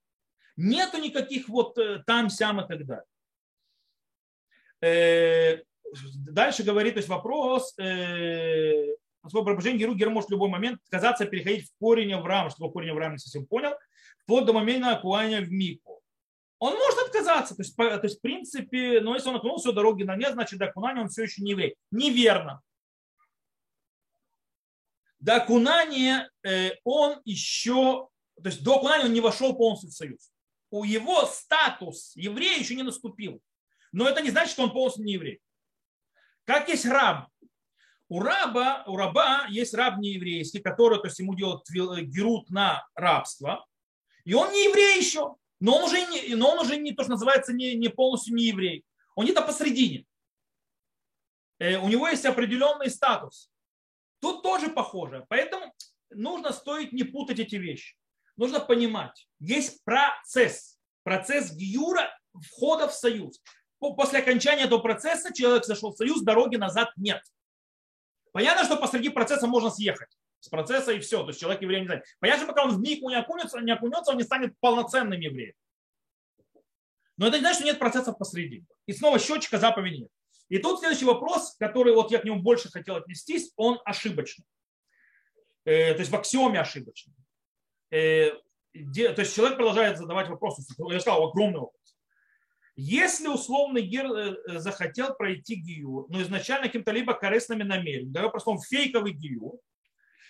[0.56, 3.04] Нету никаких вот э, там, сям и так далее.
[4.80, 5.62] Э,
[6.30, 8.94] дальше говорит, то есть вопрос, э,
[9.28, 12.90] свое пробуждение Геру, Гер может в любой момент отказаться переходить в корень Авраама, чтобы корень
[12.90, 13.72] Авраама не совсем понял,
[14.22, 15.98] вплоть до момента окуания в Мику
[16.58, 17.54] он может отказаться.
[17.54, 20.32] То есть, по, то есть в принципе, но если он окунул все дороги на нет,
[20.32, 21.76] значит до окунания он все еще не еврей.
[21.90, 22.60] Неверно.
[25.20, 30.32] До окунания э, он еще, то есть до окунания он не вошел полностью в союз.
[30.70, 33.40] У его статус еврея еще не наступил.
[33.92, 35.40] Но это не значит, что он полностью не еврей.
[36.44, 37.28] Как есть раб.
[38.08, 43.66] У раба, у раба есть раб нееврейский, который, то есть ему делают герут на рабство.
[44.24, 47.12] И он не еврей еще но он уже не, но он уже не то, что
[47.12, 48.84] называется, не, не полностью не еврей.
[49.14, 50.06] Он где-то посредине.
[51.58, 53.50] Э, у него есть определенный статус.
[54.20, 55.26] Тут тоже похоже.
[55.28, 55.74] Поэтому
[56.10, 57.96] нужно стоит не путать эти вещи.
[58.36, 60.78] Нужно понимать, есть процесс.
[61.02, 63.42] Процесс гиюра входа в союз.
[63.78, 67.22] После окончания этого процесса человек зашел в союз, дороги назад нет.
[68.32, 70.10] Понятно, что посреди процесса можно съехать
[70.40, 71.22] с процесса и все.
[71.22, 72.04] То есть человек еврей не знает.
[72.20, 75.54] Понятно, пока он в мику не окунется, не окунется, он не станет полноценным евреем.
[77.16, 78.64] Но это не значит, что нет процессов посреди.
[78.86, 80.10] И снова счетчика заповеди нет.
[80.48, 84.46] И тут следующий вопрос, который вот я к нему больше хотел отнестись, он ошибочный.
[85.64, 87.14] Э, то есть в аксиоме ошибочный.
[87.90, 88.30] Э,
[88.72, 90.62] где, то есть человек продолжает задавать вопросы.
[90.90, 91.77] Я сказал, огромный вопрос.
[92.80, 98.50] Если условный гер э, захотел пройти гию, но изначально каким-то либо корыстными намерениями, давай просто
[98.50, 99.58] он фейковый гию,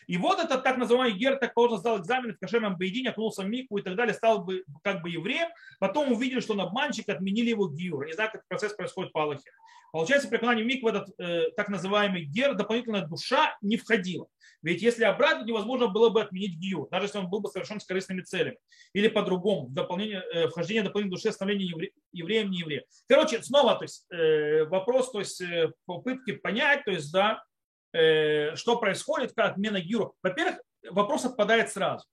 [0.08, 3.48] И вот этот так называемый гер, так положено, сдал экзамен в кошерном боедине, окунулся в
[3.48, 5.48] мику и так далее, стал бы как бы евреем.
[5.78, 8.06] Потом увидели, что он обманщик, отменили его гиур.
[8.06, 9.50] Не знаю, как процесс происходит по Аллахе.
[9.92, 14.26] Получается, при в мик в этот э, так называемый гер дополнительная душа не входила.
[14.62, 17.84] Ведь если обратно, невозможно было бы отменить гиур, даже если он был бы совершен с
[17.84, 18.58] корыстными целями.
[18.92, 22.82] Или по-другому, дополнение, э, вхождение дополнительной души, становление евре, евреем, не евреем.
[23.08, 27.42] Короче, снова то есть, э, вопрос, то есть э, попытки понять, то есть, да,
[27.90, 30.16] что происходит, как отмена гиру.
[30.22, 32.06] Во-первых, вопрос отпадает сразу.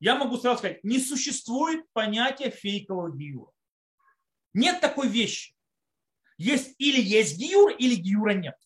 [0.00, 3.52] Я могу сразу сказать, не существует понятия фейкового гиюра.
[4.54, 5.54] Нет такой вещи.
[6.38, 8.56] Есть или есть гиюр, или гиюра нет.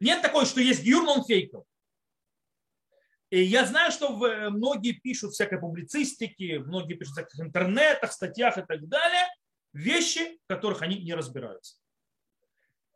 [0.00, 1.66] Нет такой, что есть гиюр, но он фейковый.
[3.30, 4.10] И я знаю, что
[4.50, 9.26] многие пишут всякой публицистики, многие пишут в интернетах, статьях и так далее,
[9.72, 11.76] вещи, в которых они не разбираются.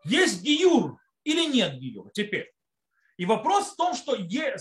[0.04, 2.10] Есть гиюр или нет гиюра?
[2.10, 2.52] Теперь,
[3.16, 4.16] и вопрос в том, что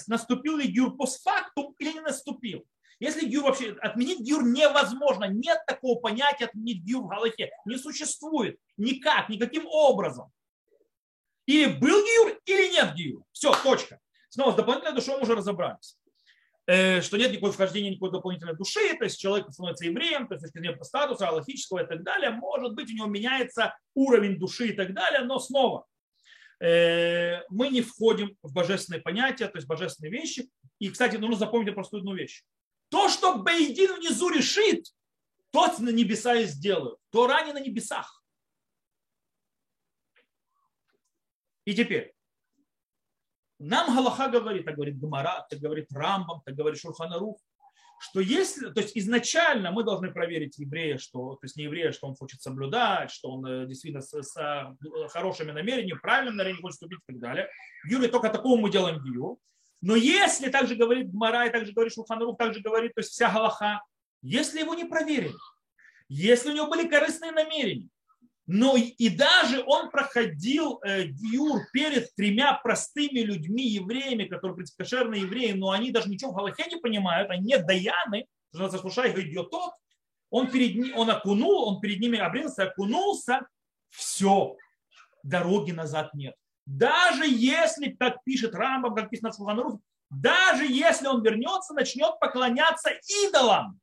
[0.07, 2.65] наступил ли гюр постфактум или не наступил.
[2.99, 8.57] Если гюр вообще, отменить гюр невозможно, нет такого понятия отменить гюр в Галахе, не существует
[8.77, 10.31] никак, никаким образом.
[11.45, 13.23] Или был гюр, или нет гюр.
[13.31, 13.99] Все, точка.
[14.29, 15.97] Снова с дополнительной душой мы уже разобрались
[16.65, 20.45] э, что нет никакого вхождения никакой дополнительной души, то есть человек становится евреем, то есть
[20.45, 24.67] с точки зрения статуса, аллахического и так далее, может быть, у него меняется уровень души
[24.69, 25.85] и так далее, но снова
[26.63, 30.49] мы не входим в божественные понятия, то есть божественные вещи.
[30.79, 32.43] И, кстати, нужно запомнить простую одну вещь.
[32.87, 34.85] То, что Бейдин внизу решит,
[35.51, 36.99] тот на небеса и сделают.
[37.09, 38.23] То ранее на небесах.
[41.65, 42.13] И теперь,
[43.59, 47.39] нам Галаха говорит, так говорит Гамара, так говорит Рамбам, так говорит Шурханарух,
[48.03, 52.07] что если, то есть изначально мы должны проверить еврея, что, то есть не еврея, что
[52.07, 56.73] он хочет соблюдать, что он э, действительно с, с э, хорошими намерениями, правильным намерением хочет
[56.73, 57.47] вступить и так далее.
[57.87, 59.37] Гиюр, только такому мы делаем гиюр.
[59.81, 63.81] Но если также говорит Мара, и также говорит Шуханарух, также говорит, то есть вся Галаха,
[64.21, 65.35] если его не проверили,
[66.09, 67.87] если у него были корыстные намерения,
[68.45, 75.53] но и даже он проходил э, гиюр перед тремя простыми людьми, евреями, которые, кошерные евреи,
[75.53, 79.49] но они даже ничего в Галахе не понимают, они не даяны, что называется, слушай, идет
[79.49, 79.71] тот,
[80.29, 83.47] он, перед ним, он окунул, он перед ними обрился, окунулся,
[83.89, 84.57] все,
[85.23, 86.35] дороги назад нет.
[86.65, 89.79] Даже если, как пишет Рамбам, как пишет Нацлуханрух,
[90.09, 92.91] даже если он вернется, начнет поклоняться
[93.25, 93.79] идолам,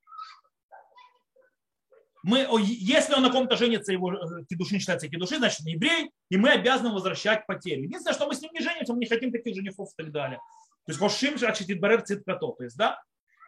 [2.22, 6.11] мы, если он на ком-то женится, его э, кедуши не считается кедуши, значит он еврей,
[6.28, 7.83] и мы обязаны возвращать потери.
[7.83, 10.38] Единственное, что мы с ним не женимся, мы не хотим таких женихов и так далее.
[10.87, 12.46] То есть Хошим значит Барер Циткато.
[12.52, 13.00] То есть, да?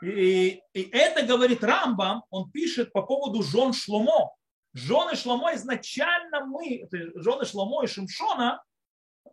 [0.03, 4.35] И, и это говорит Рамбам, он пишет по поводу жен Шломо.
[4.75, 8.63] Жены Шломо изначально мы, жены Шломо и Шимшона,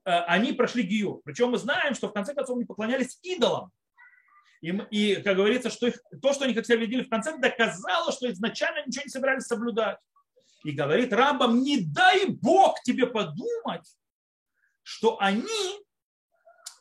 [0.05, 1.21] э, они прошли гию.
[1.23, 3.71] Причем мы знаем, что в конце концов они поклонялись идолам.
[4.61, 8.11] И, и как говорится, что их, то, что они как себя видели в конце, доказало,
[8.11, 9.97] что изначально ничего не собирались соблюдать.
[10.63, 13.87] И говорит рабам, не дай Бог тебе подумать,
[14.83, 15.45] что они,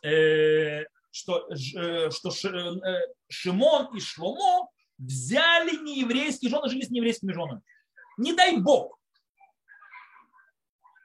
[0.03, 2.97] э, что, э, что э,
[3.29, 7.61] Шимон и Шломо взяли нееврейские жены, жили с нееврейскими женами.
[8.17, 8.99] Не дай Бог.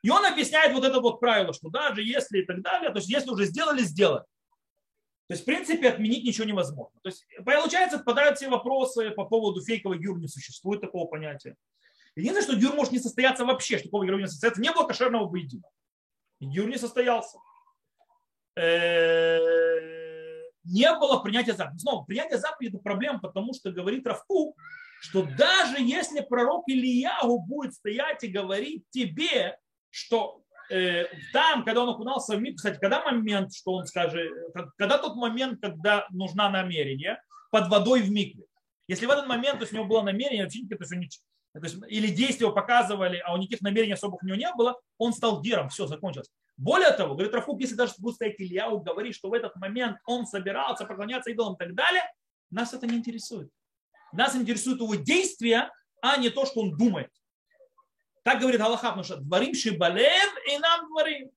[0.02, 3.10] И он объясняет вот это вот правило, что даже если и так далее, то есть
[3.10, 4.26] если уже сделали, сделали.
[5.28, 7.00] То есть, в принципе, отменить ничего невозможно.
[7.02, 11.56] То есть, получается, отпадают все вопросы по поводу фейкового гюр, не существует такого понятия.
[12.16, 14.62] Единственное, что гюр может не состояться вообще, что такого гюр не состояться.
[14.62, 15.70] Не было кошерного поединка.
[16.40, 17.38] Гюр не состоялся.
[18.56, 19.40] Э,
[20.64, 21.82] не было принятия заповеди.
[21.82, 24.56] Снова, принятие заповеди– это проблема, потому что говорит Равку,
[25.02, 29.58] что даже если пророк Ильягу будет стоять и говорить тебе,
[29.90, 34.32] что там, когда он окунался в миг, кстати, когда момент, что он скажет,
[34.78, 37.22] когда тот момент, когда нужна намерение,
[37.52, 38.46] под водой в микве.
[38.88, 41.22] Если в этот момент то есть, у него было намерение, вообще, то есть,
[41.54, 45.14] то есть, или действия показывали, а у никаких намерений особых у него не было, он
[45.14, 46.32] стал гером, все, закончилось.
[46.58, 50.26] Более того, говорит Рафук, если даже будет стоять Ильяу, говорит, что в этот момент он
[50.26, 52.04] собирался поклоняться идолам и так далее,
[52.52, 53.50] нас это не интересует.
[54.12, 55.72] Нас интересует его действия,
[56.02, 57.10] а не то, что он думает.
[58.24, 61.30] Так говорит Аллаха, потому что дворим шибалев и нам дворим.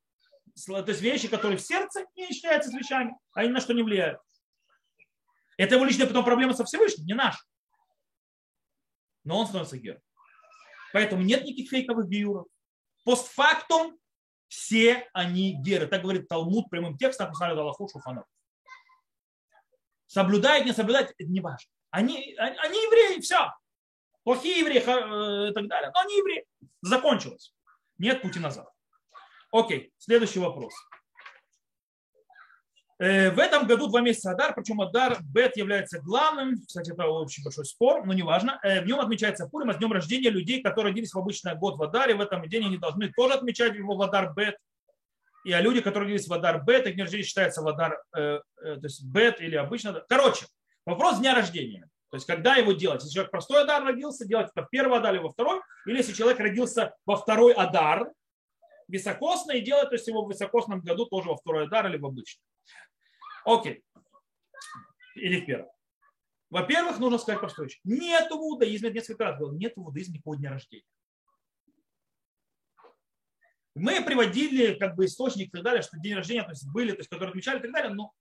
[0.66, 3.82] То есть вещи, которые в сердце не считаются с вещами, а ни на что не
[3.82, 4.20] влияют.
[5.59, 7.37] Это его личная потом проблема со Всевышним, не наш.
[9.24, 10.01] Но он становится героем.
[10.93, 12.47] Поэтому нет никаких фейковых геюров.
[13.05, 13.99] Постфактум
[14.47, 15.89] все они геры.
[15.89, 18.24] Так говорит Талмуд прямым текстом, написали Аллаху Шуфанов.
[20.07, 21.68] Соблюдает, не соблюдает, это не важно.
[21.91, 23.51] Они, они, они евреи, все
[24.27, 26.45] плохие евреи э, и так далее, но они евреи.
[26.83, 27.55] Закончилось.
[27.97, 28.68] Нет пути назад.
[29.53, 30.74] Окей, следующий вопрос.
[32.99, 37.45] Э, в этом году два месяца Адар, причем Адар Бет является главным, кстати, это очень
[37.45, 38.59] большой спор, но неважно.
[38.64, 41.79] Э, в нем отмечается Пурим, а с днем рождения людей, которые родились в обычный год
[41.79, 44.57] в Адаре, в этом день они должны тоже отмечать его в Адар Бет.
[45.45, 48.41] И а люди, которые родились в Адар Бет, их день рождения считается в Адар, э,
[48.61, 50.05] э, то есть Бет или обычно.
[50.09, 50.47] Короче,
[50.85, 51.89] вопрос дня рождения.
[52.11, 53.02] То есть когда его делать?
[53.02, 56.12] Если человек простой Адар родился, делать это в первый Адар или во второй, или если
[56.12, 58.12] человек родился во второй Адар,
[58.88, 62.07] високосно и делать, то есть его в високосном году тоже во второй Адар или в
[62.07, 62.42] обычном.
[63.44, 63.82] Окей.
[65.16, 65.68] Или в первом.
[66.50, 67.80] Во-первых, нужно сказать простую вещь.
[67.82, 70.84] Нет в иудаизме, несколько раз говорил, нет в иудаизме никакого дня рождения.
[73.74, 76.98] Мы приводили как бы источник и так далее, что день рождения то есть были, то
[76.98, 78.12] есть, которые отмечали и так далее, но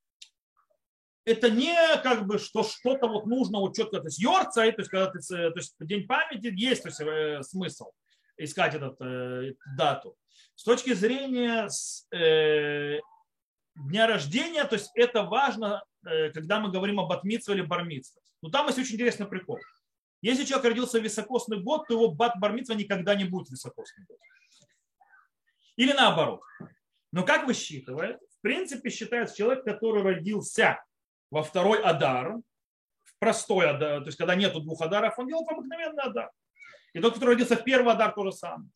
[1.26, 4.90] это не как бы что что-то вот нужно вот четко, то есть йорца, то есть
[4.90, 7.92] когда ты, то есть день памяти есть то есть, э, смысл
[8.38, 10.18] искать этот э, дату.
[10.56, 11.68] С точки зрения
[12.12, 13.00] э,
[13.76, 18.22] дня рождения, то есть это важно, э, когда мы говорим об атмитсве или бармитсве.
[18.42, 19.60] Но там есть очень интересный прикол.
[20.22, 24.18] Если человек родился в високосный год, то его бат бармитсва никогда не будет високосный год.
[25.76, 26.42] Или наоборот.
[27.12, 28.20] Но как высчитывает?
[28.38, 30.80] В принципе, считается человек, который родился
[31.32, 32.38] во второй адар,
[33.04, 36.32] в простой адар, то есть когда нету двух адаров, он делает обыкновенный адар.
[36.94, 38.70] И тот, который родился в первый адар, то же самое.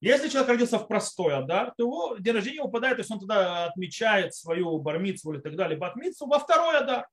[0.00, 3.64] Если человек родился в простой Адар, то его день рождения упадает, то есть он тогда
[3.64, 7.08] отмечает свою бармицу или так далее, батмицу во второй Адар.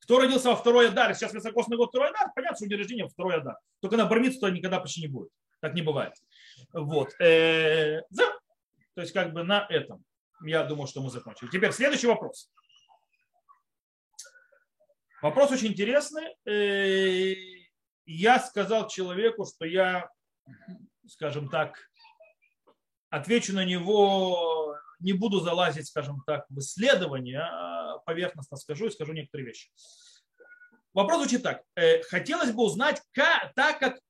[0.00, 3.36] Кто родился во второй Адар, сейчас высокосный год второй Адар, понятно, что день рождения второй
[3.36, 3.58] Адар.
[3.80, 5.30] Только на бармицу то никогда почти не будет.
[5.60, 6.14] Так не бывает.
[6.72, 7.14] Вот.
[7.20, 8.02] Э,
[8.94, 10.04] то есть как бы на этом.
[10.44, 11.48] Я думаю, что мы закончили.
[11.50, 12.50] Теперь следующий вопрос.
[15.22, 16.36] Вопрос очень интересный.
[16.46, 17.34] Э,
[18.06, 20.08] я сказал человеку, что я
[21.08, 21.76] скажем так,
[23.10, 29.12] отвечу на него, не буду залазить, скажем так, в исследование, а поверхностно скажу и скажу
[29.12, 29.70] некоторые вещи.
[30.94, 31.62] Вопрос звучит так.
[31.76, 34.00] Э, хотелось бы узнать, как, так как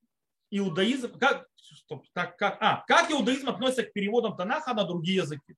[0.51, 5.57] иудаизм, как, стоп, так, как, а, как иудаизм относится к переводам Танаха на другие языки.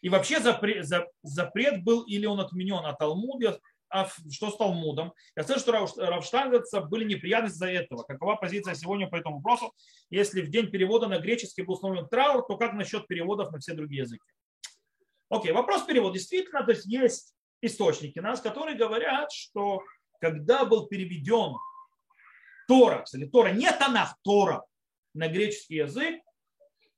[0.00, 0.86] И вообще запрет,
[1.22, 3.60] запрет был или он отменен от Талмуда,
[3.92, 5.12] а что с Талмудом.
[5.36, 8.02] Я слышу, что Равштангеца были неприятности за этого.
[8.04, 9.74] Какова позиция сегодня по этому вопросу?
[10.08, 13.74] Если в день перевода на греческий был установлен траур, то как насчет переводов на все
[13.74, 14.24] другие языки?
[15.28, 16.14] Окей, вопрос перевода.
[16.14, 19.82] Действительно, то есть есть источники нас, которые говорят, что
[20.20, 21.54] когда был переведен
[22.66, 24.64] Тора, кстати, Тора, не Танах, Тора
[25.14, 26.22] на греческий язык,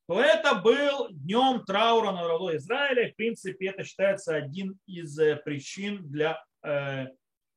[0.06, 3.10] то это был днем траура на народу Израиля.
[3.10, 7.08] В принципе, это считается один из э, причин для Э,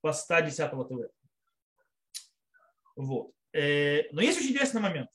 [0.01, 1.09] поста 10 ТВ.
[2.95, 3.31] Вот.
[3.53, 5.09] Э, но есть очень интересный момент.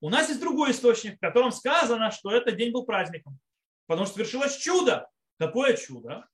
[0.00, 3.38] У нас есть другой источник, в котором сказано, что этот день был праздником.
[3.86, 5.08] Потому что свершилось чудо.
[5.38, 6.26] Какое чудо?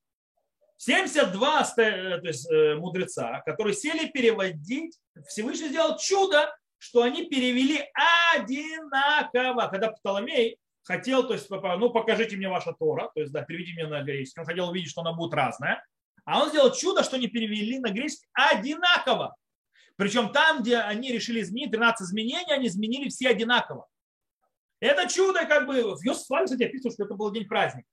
[0.77, 7.83] 72 э, то есть, мудреца, которые сели переводить, Всевышний сделал чудо, что они перевели
[8.35, 9.69] одинаково.
[9.69, 13.87] Когда Птоломей хотел, то есть, ну, покажите мне ваша Тора, то есть, да, переведи мне
[13.87, 14.41] на греческий.
[14.41, 15.83] Он хотел увидеть, что она будет разная.
[16.27, 19.35] А он сделал чудо, что не перевели на греческий одинаково.
[19.95, 23.87] Причем там, где они решили изменить 13 изменений, они изменили все одинаково.
[24.81, 27.89] Это чудо, как бы, в Йосиф кстати, описывает, что это был день праздника.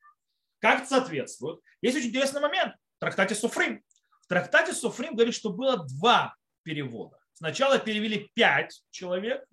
[0.60, 1.60] Как это соответствует?
[1.82, 3.82] Есть очень интересный момент в трактате Суфрим.
[4.24, 7.18] В трактате Суфрим говорит, что было два перевода.
[7.34, 9.46] Сначала перевели пять человек,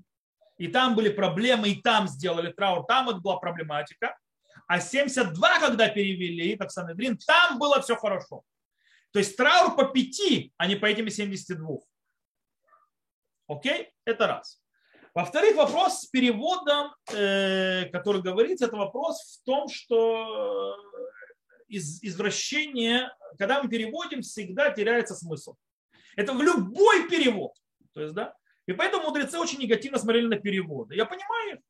[0.56, 4.16] и там были проблемы, и там сделали траур, там это была проблематика.
[4.66, 8.42] А 72, когда перевели, как Санедрин, там было все хорошо.
[9.12, 11.78] То есть траур по пяти, а не по этим 72.
[13.48, 13.92] Окей?
[14.04, 14.62] Это раз.
[15.12, 20.76] Во-вторых, вопрос с переводом, э, который говорится, это вопрос в том, что
[21.66, 25.56] из, извращение, когда мы переводим, всегда теряется смысл.
[26.16, 27.52] Это в любой перевод.
[27.92, 28.34] То есть, да?
[28.66, 30.94] И поэтому мудрецы очень негативно смотрели на переводы.
[30.94, 31.60] Я понимаю их.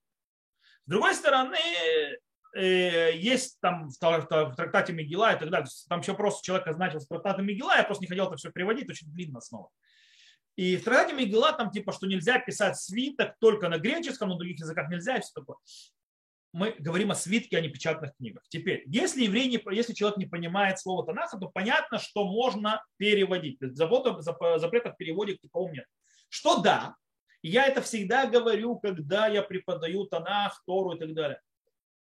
[0.84, 2.16] С другой стороны, Э,
[2.54, 5.68] есть там в, трактате Мигила и так далее.
[5.88, 8.88] Там еще просто человек значился в трактате Мигила, я просто не хотел это все переводить,
[8.90, 9.68] очень длинно снова.
[10.56, 14.58] И в трактате Мигила там типа, что нельзя писать свиток только на греческом, на других
[14.58, 15.56] языках нельзя и все такое.
[16.52, 18.42] Мы говорим о свитке, а не печатных книгах.
[18.48, 23.58] Теперь, если еврей не, если человек не понимает слово Танаха, то понятно, что можно переводить.
[23.60, 25.84] Запрета в переводе такого нет.
[26.28, 26.96] Что да,
[27.42, 31.40] я это всегда говорю, когда я преподаю Танах, Тору и так далее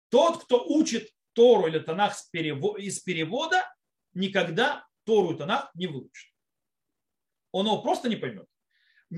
[0.10, 3.64] тот, кто учит Тору или Танах из перевода,
[4.14, 6.32] никогда Тору и Танах не выучит.
[7.52, 8.46] Он его просто не поймет.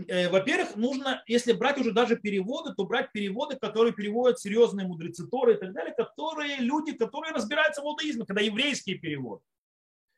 [0.08, 5.28] Э, во-первых, нужно, если брать уже даже переводы, то брать переводы, которые переводят серьезные мудрецы
[5.28, 9.44] Торы и так далее, которые люди, которые разбираются в иудаизме, когда еврейские переводы.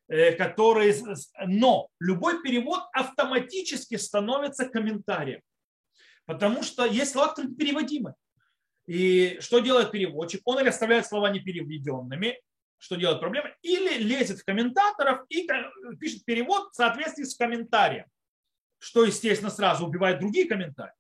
[0.10, 0.96] Э, которые,
[1.46, 5.42] но любой перевод автоматически становится комментарием,
[6.26, 8.16] потому что есть слова, которые.
[8.90, 10.42] И что делает переводчик?
[10.46, 12.42] Он или оставляет слова непереведенными,
[12.80, 15.48] что делает проблема, или лезет в комментаторов и
[16.00, 18.06] пишет перевод в соответствии с комментарием,
[18.80, 20.96] что, естественно, сразу убивает другие комментарии.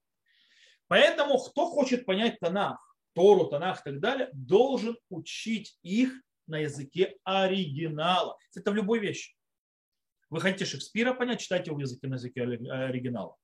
[0.88, 2.78] Поэтому, кто хочет понять Танах,
[3.14, 6.14] Тору, Танах и так далее, должен учить их
[6.46, 8.38] на языке оригинала.
[8.56, 9.34] Это в любой вещи.
[10.30, 13.36] Вы хотите Шекспира понять, читайте его языке на языке оригинала.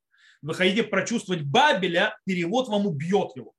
[0.43, 3.55] Вы хотите прочувствовать Бабеля, перевод вам убьет его.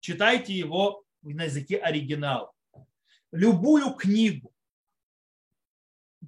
[0.00, 2.52] Читайте его на языке оригинала.
[3.32, 4.52] Любую книгу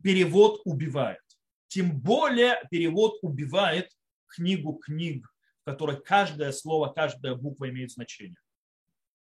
[0.02, 1.22] перевод убивает.
[1.68, 3.90] Тем более перевод убивает
[4.26, 8.36] книгу книг, в которой каждое слово, каждая буква имеет значение.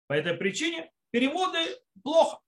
[0.08, 1.60] По этой причине переводы
[2.04, 2.40] плохо.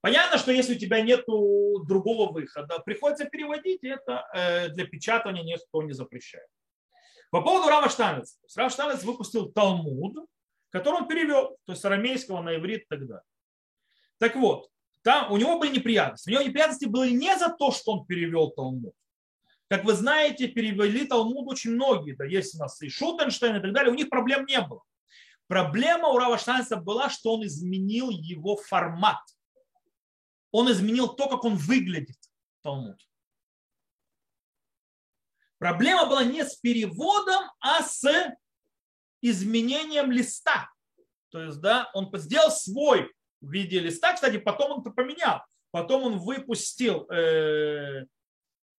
[0.00, 5.42] Понятно, что если у тебя нет другого выхода, приходится переводить, и это э, для печатания
[5.42, 6.46] никто не запрещает.
[7.30, 8.38] По поводу Рава Штанец.
[8.56, 10.28] Рав Штанец выпустил Талмуд,
[10.70, 12.96] который он перевел, то есть с арамейского на иврит и
[14.18, 14.68] так вот,
[15.02, 16.28] там у него были неприятности.
[16.28, 18.94] У него неприятности были не за то, что он перевел Талмуд.
[19.68, 22.14] Как вы знаете, перевели Талмуд очень многие.
[22.14, 23.92] Да, есть у нас и Шутенштейн и так далее.
[23.92, 24.82] У них проблем не было.
[25.46, 29.20] Проблема у Рава Штанца была, что он изменил его формат–
[30.50, 32.18] он изменил то, как он выглядит,
[32.62, 33.00] Талмуд.
[35.58, 38.04] Проблема была не с переводом, а с
[39.22, 40.70] изменением листа.
[41.30, 43.10] То есть, да, он сделал свой
[43.40, 44.14] в виде листа.
[44.14, 45.42] Кстати, потом он это поменял.
[45.70, 48.06] Потом он выпустил э,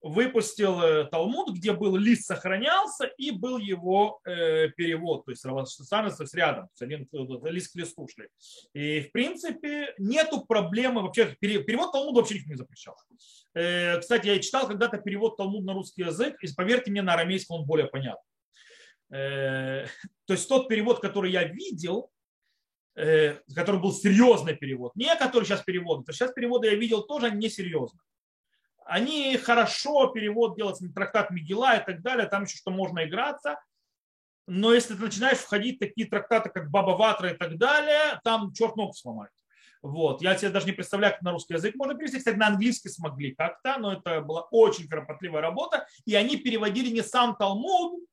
[0.02, 6.26] выпустил э, Талмуд, где был лист сохранялся и был его э, перевод, то есть становится
[6.34, 8.28] рядом, один э, лист к листу шли.
[8.74, 12.96] И в принципе нету проблемы вообще, перевод Талмуда вообще никто не запрещал.
[13.54, 17.66] Кстати, я читал когда-то перевод Талмуд на русский язык, и поверьте мне, на арамейском он
[17.66, 18.22] более понятен.
[19.10, 19.88] То
[20.28, 22.12] есть тот перевод, который я видел,
[22.95, 27.99] который был серьезный перевод, не который сейчас перевод, то сейчас переводы я видел тоже несерьезно
[28.89, 33.60] они хорошо перевод делать на трактат Мигела и так далее, там еще что можно играться.
[34.47, 38.51] Но если ты начинаешь входить в такие трактаты, как Баба Ватра и так далее, там
[38.51, 39.32] черт ногу сломает.
[39.84, 40.24] Вот.
[40.24, 42.18] Я себе даже не представляю, как на русский язык можно перевести.
[42.18, 45.86] Кстати, на английский смогли как-то, но это была очень кропотливая работа.
[46.05, 48.03] И они переводили не сам Талмуд,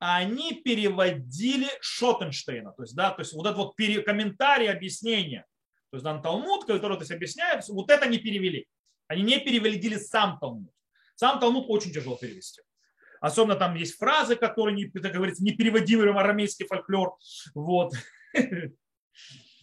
[0.00, 2.72] они переводили Шотенштейна.
[2.72, 5.44] То есть, да, то есть вот этот вот комментарий, объяснение.
[5.90, 8.66] То есть дан Талмуд, который то есть, объясняет, вот это не перевели.
[9.08, 10.72] Они не перевели сам Талмуд.
[11.16, 12.62] Сам Талмуд очень тяжело перевести.
[13.20, 17.16] Особенно там есть фразы, которые, не, как говорится, непереводимый в арамейский фольклор.
[17.54, 17.92] Вот.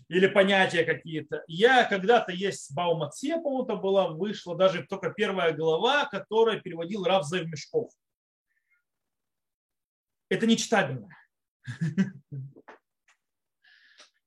[0.09, 1.43] Или понятия какие-то.
[1.47, 7.91] Я когда-то есть Бауматсе, по-моему, была, вышла даже только первая глава, которая переводил Рав Мешков.
[10.29, 11.09] Это нечитабельно.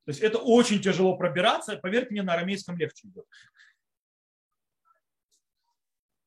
[0.05, 1.77] То есть это очень тяжело пробираться.
[1.77, 3.27] Поверьте мне, на арамейском легче идет.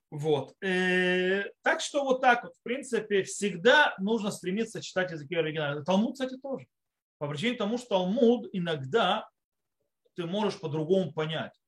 [0.10, 0.56] Вот.
[0.64, 5.84] Э, так что вот так вот, в принципе, всегда нужно стремиться читать языки оригинала.
[5.84, 6.68] Талмуд, кстати, тоже.
[7.18, 9.28] По причине тому, что Талмуд иногда
[10.16, 11.60] ты можешь по-другому понять.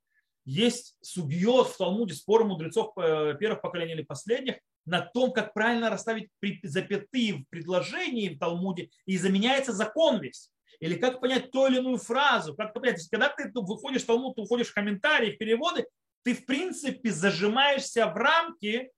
[0.46, 5.90] Есть субьет в Талмуде, споры мудрецов э, первых поколений или последних, на том, как правильно
[5.90, 6.30] расставить
[6.64, 10.52] запятые в предложении в Талмуде, и заменяется закон весь.
[10.80, 12.56] Или как понять ту или иную фразу.
[12.56, 15.86] Как понять, когда ты выходишь в Талмуд, ты уходишь в комментарии, в переводы,
[16.24, 18.92] ты в принципе зажимаешься в рамки,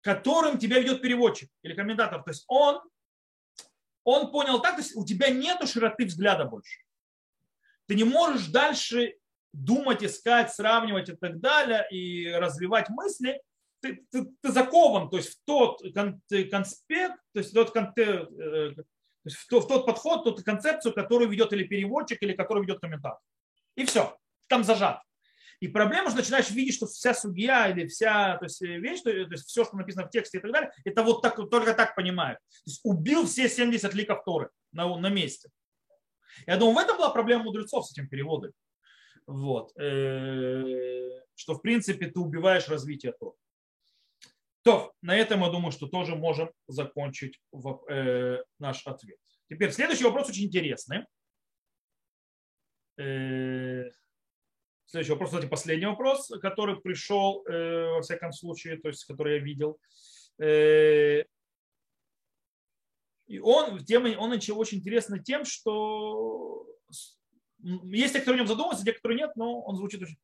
[0.00, 2.22] которым тебя ведет переводчик или комментатор.
[2.22, 2.80] То есть он,
[4.04, 6.82] он понял так, то есть у тебя нет широты взгляда больше.
[7.86, 9.16] Ты не можешь дальше
[9.52, 13.40] думать, искать, сравнивать и так далее, и развивать мысли,
[13.86, 18.74] ты, ты, ты закован, то есть в тот конспект, то есть в тот, э,
[19.24, 22.80] есть в тот, в тот подход, тот концепцию, которую ведет или переводчик, или которую ведет
[22.80, 23.20] комментатор.
[23.76, 24.16] И все,
[24.48, 25.00] там зажат.
[25.60, 29.10] И проблема, что начинаешь видеть, что вся судья или вся то есть, э, вещь, то,
[29.10, 32.38] есть все, что написано в тексте и так далее, это вот так, только так понимают.
[32.64, 35.48] То есть убил все 70 ликов Торы на, на месте.
[36.46, 38.52] Я думаю, в этом была проблема мудрецов с этим переводом.
[39.26, 39.72] Вот.
[39.78, 43.36] Э, что, в принципе, ты убиваешь развитие Торы.
[44.66, 47.40] То, на этом я думаю, что тоже можем закончить
[47.88, 49.16] э, наш ответ.
[49.48, 51.06] Теперь следующий вопрос очень интересный.
[52.96, 53.92] Следующий
[55.12, 59.78] вопрос, кстати, последний вопрос, который пришел, э, во всяком случае, то есть, который я видел.
[60.40, 61.22] Э,
[63.28, 66.66] И он, тема, он очень интересный тем, что
[67.60, 70.18] есть те, кто о нем задумывается, те, кто нет, но он звучит очень...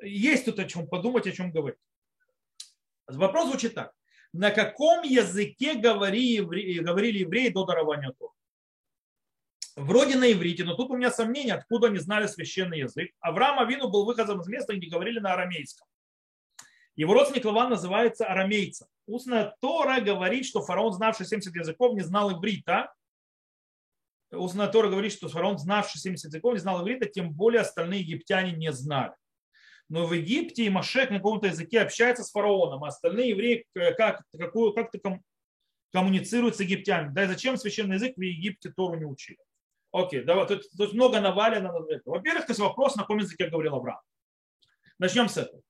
[0.00, 1.80] Есть тут о чем подумать, о чем говорить.
[3.16, 3.92] Вопрос звучит так.
[4.32, 8.32] На каком языке говорили, евреи до дарования Тора?
[9.76, 13.12] Вроде на иврите, но тут у меня сомнения, откуда они знали священный язык.
[13.20, 15.86] Авраам Авину был выходом из места, где говорили на арамейском.
[16.96, 18.88] Его родственник Лаван называется арамейцем.
[19.06, 22.92] Устная Тора говорит, что фараон, знавший 70 языков, не знал иврита.
[24.30, 28.52] Устная Тора говорит, что фараон, знавший 70 языков, не знал иврита, тем более остальные египтяне
[28.52, 29.14] не знали.
[29.90, 33.66] Но в Египте и Машек на каком-то языке общается с фараоном, а остальные евреи
[33.96, 35.00] как, какую, как-то
[35.92, 37.12] коммуницируют с египтянами.
[37.12, 39.38] Да и зачем священный язык в Египте Тору не учили?
[39.90, 41.72] Окей, давай, тут, тут много навалено.
[42.04, 44.00] Во-первых, то есть вопрос, на каком языке говорил Авраам.
[45.00, 45.60] Начнем с этого.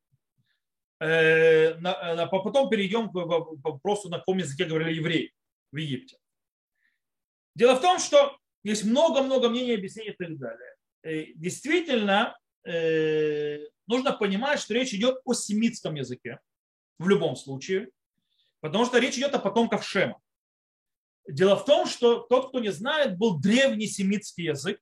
[1.00, 5.32] Э, э, потом перейдем к вопросу, на каком языке говорили евреи
[5.72, 6.18] в Египте.
[7.56, 10.76] Дело в том, что есть много-много мнений, объяснений и так далее.
[11.04, 12.36] Э, действительно,
[13.90, 16.40] нужно понимать, что речь идет о семитском языке
[16.98, 17.90] в любом случае,
[18.60, 20.18] потому что речь идет о потомках Шема.
[21.28, 24.80] Дело в том, что тот, кто не знает, был древний семитский язык.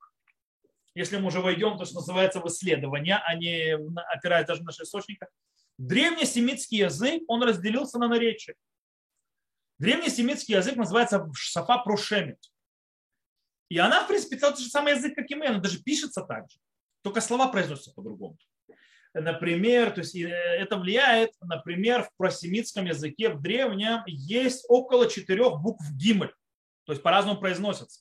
[0.95, 3.77] Если мы уже войдем, то, что называется в исследование, а не
[4.13, 5.27] опираясь даже на наши источники,
[5.79, 8.57] Древнесемитский язык, он разделился на наречия.
[9.79, 12.39] Древнесемитский язык называется Шафа Прошемит.
[13.69, 16.51] И она, в принципе, тот же самый язык, как и мы, она даже пишется так
[16.51, 16.59] же.
[17.03, 18.37] Только слова произносятся по-другому.
[19.21, 25.61] Например, то есть э, это влияет, например, в просемитском языке в древнем есть около четырех
[25.61, 26.33] букв гимель.
[26.85, 28.01] То есть по-разному произносятся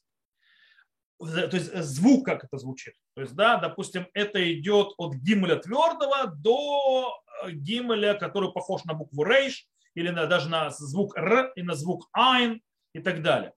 [1.19, 2.93] то есть звук, как это звучит.
[3.15, 7.13] То есть, да, допустим, это идет от гиммеля твердого до
[7.43, 11.73] э, гиммеля, который похож на букву рейш, или на, даже на звук р и на
[11.73, 12.61] звук айн
[12.93, 13.53] и так далее.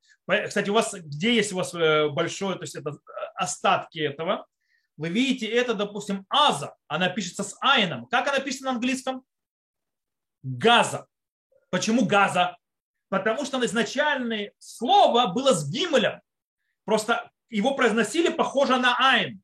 [0.46, 2.94] Кстати, у вас, где есть у вас э, большое, то есть это э,
[3.34, 4.46] остатки этого,
[5.00, 8.04] вы видите, это, допустим, аза, она пишется с айном.
[8.08, 9.24] Как она пишется на английском?
[10.42, 11.06] Газа.
[11.70, 12.58] Почему газа?
[13.08, 16.20] Потому что изначальное слово было с гимелем.
[16.84, 19.40] Просто его произносили похоже на айн.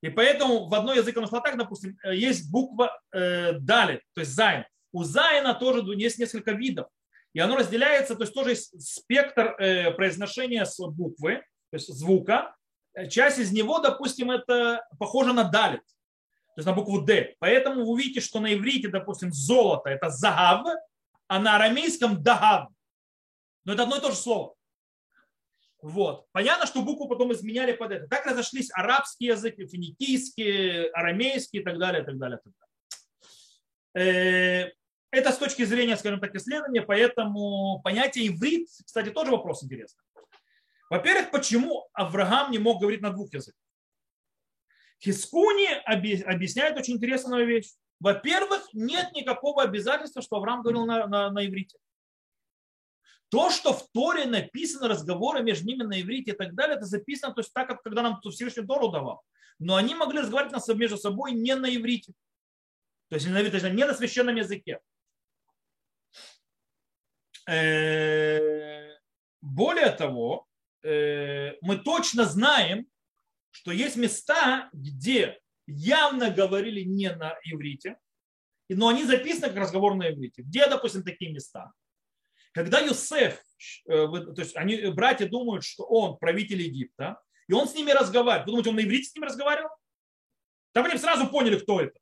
[0.00, 4.64] И поэтому в одной языковом так, допустим, э, есть буква э, дали, то есть зайн.
[4.92, 6.86] У зайна тоже есть несколько видов.
[7.32, 11.38] И оно разделяется, то есть тоже есть спектр э, произношения с буквы,
[11.70, 12.54] то есть звука.
[12.94, 15.82] Э, часть из него, допустим, это похоже на далит,
[16.54, 17.34] то есть на букву Д.
[17.38, 20.66] Поэтому вы видите, что на иврите, допустим, золото– это загав,
[21.28, 22.68] а на арамейском– дагав.
[23.64, 24.54] Но это одно и то же слово.
[25.80, 26.26] Вот.
[26.32, 28.06] Понятно, что букву потом изменяли под это.
[28.06, 32.38] Так разошлись арабский язык, финикийский, арамейский и так далее, и так далее.
[32.38, 32.52] И так
[33.94, 34.68] далее.
[34.68, 34.72] Э,
[35.10, 40.02] это с точки зрения, скажем так, исследования, поэтому понятие иврит, кстати, тоже вопрос интересный.
[40.92, 43.58] Во-первых, почему Авраам не мог говорить на двух языках?
[45.02, 47.72] Хискуни объясняет очень интересную вещь.
[47.98, 51.78] Во-первых, нет никакого обязательства, что Авраам говорил на, на, на иврите.
[53.30, 57.32] То, что в Торе написано, разговоры между ними на иврите и так далее, это записано,
[57.32, 59.22] то есть так, как когда нам Всевышний Тору давал.
[59.58, 62.12] Но они могли разговаривать между собой не на иврите.
[63.08, 64.78] То есть не на священном языке.
[67.48, 68.94] Э,
[69.40, 70.46] более того,
[70.82, 72.86] э, мы точно знаем,
[73.50, 77.96] что есть места, где явно говорили не на иврите,
[78.68, 80.42] но они записаны как разговор на иврите.
[80.42, 81.72] Где, допустим, такие места?
[82.52, 83.42] Когда Юсеф,
[83.86, 88.46] э, то есть они, братья думают, что он правитель Египта, и он с ними разговаривает.
[88.46, 89.70] Вы думаете, он на иврите с ними разговаривал?
[90.72, 91.98] Там они сразу поняли, кто это.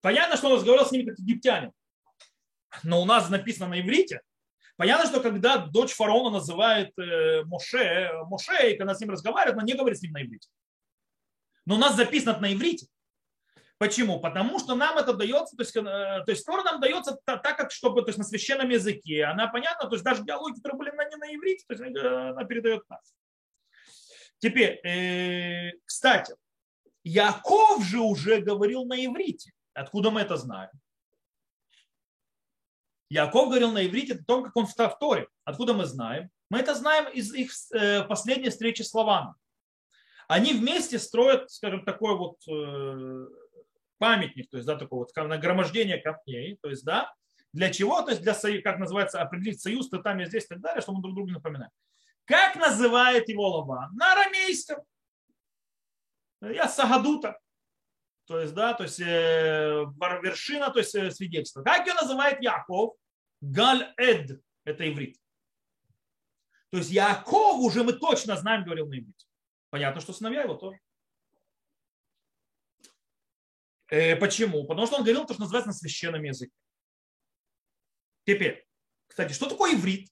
[0.00, 1.72] Понятно, что он разговаривал с ними как египтянин.
[2.82, 4.20] Но у нас написано на иврите.
[4.76, 9.64] Понятно, что когда дочь фараона называет э, Моше, Моше, и когда с ним разговаривает, она
[9.64, 10.48] не говорит с ним на иврите.
[11.64, 12.88] Но у нас записано на иврите.
[13.78, 14.20] Почему?
[14.20, 17.70] Потому что нам это дается, то есть, э, то есть Тора нам дается так, как,
[17.70, 19.24] чтобы, то есть на священном языке.
[19.24, 22.30] Она понятна, то есть даже диалоги, которые были на, не на иврите, то есть э,
[22.30, 23.14] она передает нас.
[24.38, 24.80] Теперь,
[25.86, 26.34] кстати,
[27.04, 29.52] Яков же уже говорил на иврите.
[29.72, 30.70] Откуда мы это знаем?
[33.14, 35.28] Яков говорил на иврите о том, как он в Торе.
[35.44, 36.30] Откуда мы знаем?
[36.50, 37.52] Мы это знаем из их
[38.08, 39.36] последней встречи с Лаваном.
[40.26, 42.38] Они вместе строят, скажем, такой вот
[43.98, 47.14] памятник, то есть, да, такое вот нагромождение камней, то есть, да,
[47.52, 48.02] для чего?
[48.02, 50.98] То есть для, как называется, определить союз, ты там и здесь и так далее, чтобы
[50.98, 51.70] мы друг другу напоминаем.
[52.24, 53.94] Как называет его Лаван?
[53.94, 54.82] На арамейском.
[56.42, 57.38] Я Сагадута.
[58.26, 59.84] То есть, да, то есть э,
[60.22, 61.62] вершина, то есть э, свидетельство.
[61.62, 62.94] Как ее называет Яков?
[63.50, 64.42] Галь-эд.
[64.64, 65.18] Это иврит.
[66.70, 69.26] То есть Яков уже мы точно знаем, говорил на иврите.
[69.70, 70.78] Понятно, что сыновья его тоже.
[73.88, 74.66] Э, почему?
[74.66, 76.52] Потому что он говорил то, что называется на священном языке.
[78.24, 78.66] Теперь,
[79.06, 80.10] кстати, что такое иврит?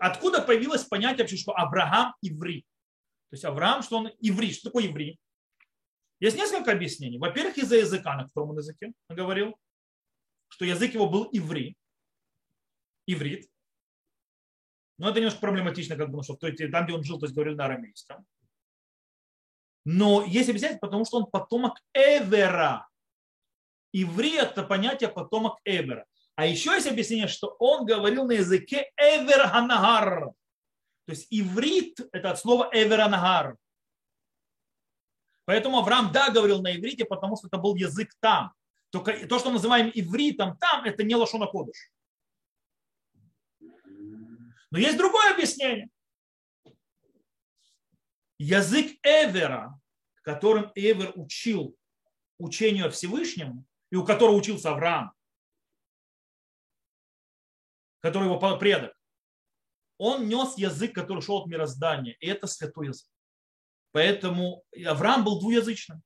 [0.00, 2.62] Откуда появилось понятие вообще, что Авраам иври?
[3.30, 4.52] То есть Авраам, что он иври.
[4.52, 5.18] Что такое иври?
[6.20, 7.18] Есть несколько объяснений.
[7.18, 9.58] Во-первых, из-за языка, на котором он языке говорил,
[10.48, 11.76] что язык его был иври,
[13.06, 13.50] иврит.
[14.98, 17.66] Но это немножко проблематично, как бы, что там, где он жил, то есть говорил на
[17.66, 18.26] арамейском.
[19.84, 22.88] Но есть объяснение, потому что он потомок Эвера.
[23.92, 26.06] Иври– это понятие потомок Эвера.
[26.34, 30.32] А еще есть объяснение, что он говорил на языке Эвер Ханагар.
[31.06, 33.56] То есть иврит– это от слова Эвер Ханагар.
[35.46, 38.52] Поэтому Авраам, да, говорил на иврите, потому что это был язык там.
[38.90, 41.90] Только то, что мы называем ивритом там, это не лошона кодыш.
[44.70, 45.88] Но есть другое объяснение
[48.38, 49.80] язык Эвера,
[50.22, 51.76] которым Эвер учил
[52.38, 55.12] учению Всевышнему, и у которого учился Авраам,
[58.00, 58.94] который его предок,
[59.98, 63.08] он нес язык, который шел от мироздания, и это святой язык.
[63.96, 66.02] Поэтому Авраам был двуязычным.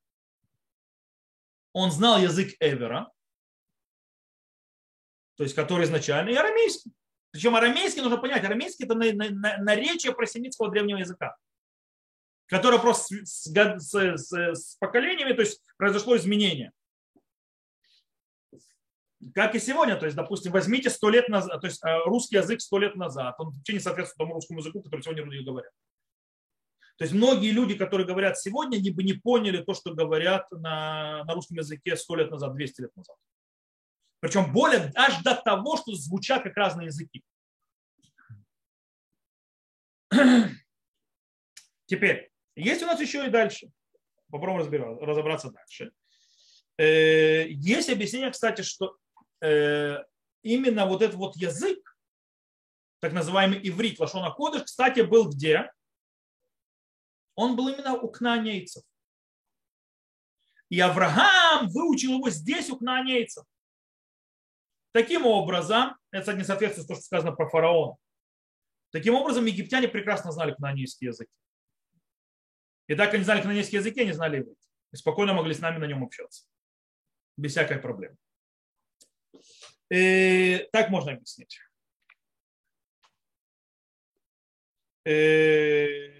[1.72, 3.10] Он знал язык Эвера,
[5.36, 6.92] то есть который изначально, и арамейский.
[7.32, 11.36] Причем арамейский, нужно понять, арамейский это наречие просемитского древнего языка
[12.46, 16.72] которое просто с, с, с, с поколениями, то есть произошло изменение.
[19.34, 22.60] Как и сегодня, то есть, допустим, возьмите сто лет назад, то есть э, русский язык
[22.60, 25.72] сто лет назад, он вообще не соответствует тому русскому языку, который сегодня люди говорят.
[27.00, 31.24] То есть многие люди, которые говорят сегодня, они бы не поняли то, что говорят на,
[31.24, 33.16] на русском языке сто лет назад, 200 лет назад.
[34.20, 37.24] Причем более аж до того, что звучат как разные языки.
[41.86, 43.70] Теперь, есть у нас еще и дальше.
[44.30, 45.92] Попробуем разобраться дальше.
[46.76, 48.98] Э, есть объяснение, кстати, что
[49.40, 50.04] э,
[50.42, 51.96] именно вот этот вот язык,
[52.98, 55.70] так называемый иврит, лашона кодыш, кстати, был где?
[57.34, 58.82] Он был именно у кнаанейцев.
[60.68, 63.44] И Авраам выучил его здесь у кнаанейцев.
[64.92, 67.96] Таким образом, это не соответствует тому, что сказано про фараона.
[68.90, 71.28] Таким образом, египтяне прекрасно знали кнаанейский язык.
[72.88, 74.58] И так они знали канонейский язык, они знали иврит.
[74.92, 76.46] И спокойно могли с нами на нем общаться.
[77.36, 78.16] Без всякой проблемы.
[79.92, 81.60] И так можно объяснить.
[85.06, 86.19] И...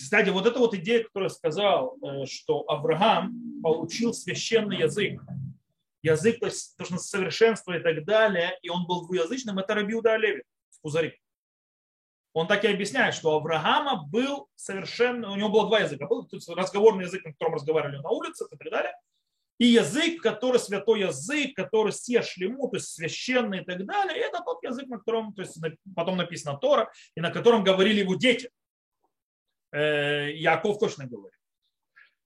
[0.00, 5.20] Кстати, вот эта вот идея, которую я сказал, э, что Авраам получил священный язык,
[6.02, 10.14] язык, то есть то, что совершенство и так далее, и он был двуязычным, это Рабиуда
[10.14, 11.18] Олеви в Кузаре
[12.32, 16.06] он так и объясняет, что у Авраама был совершенно, у него было два языка.
[16.06, 18.94] Был разговорный язык, на котором разговаривали на улице и так далее.
[19.58, 24.16] И язык, который святой язык, который все шлему, то есть священный и так далее.
[24.18, 25.58] Это тот язык, на котором то есть,
[25.94, 28.50] потом написано Тора, и на котором говорили его дети.
[29.72, 31.38] Э, Яков точно говорит.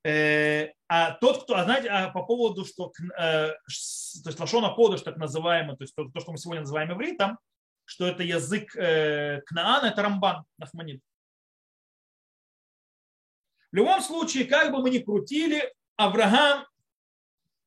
[0.05, 5.03] Э, а тот, кто, а знаете, а по поводу, что э, то есть Лашона Кодыш,
[5.03, 7.39] так называемый, то есть то, что мы сегодня называем ивритом,
[7.85, 11.01] что это язык Кнаана, это Рамбан, Нахманит.
[13.71, 16.67] В любом случае, как бы мы ни крутили, Авраам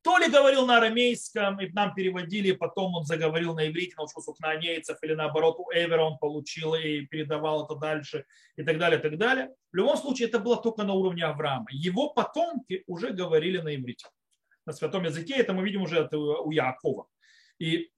[0.02, 4.34] то ли говорил на арамейском, и нам переводили, потом он заговорил на иврите, научился у
[4.34, 8.26] кнаанейцев, или наоборот у Эвера он получил и передавал это дальше,
[8.56, 9.50] и так далее, и так далее.
[9.72, 11.68] В любом случае, это было только на уровне Авраама.
[11.72, 14.08] Его потомки уже говорили на иврите.
[14.66, 17.08] На святом языке, это мы видим уже у Якова.
[17.60, 17.92] И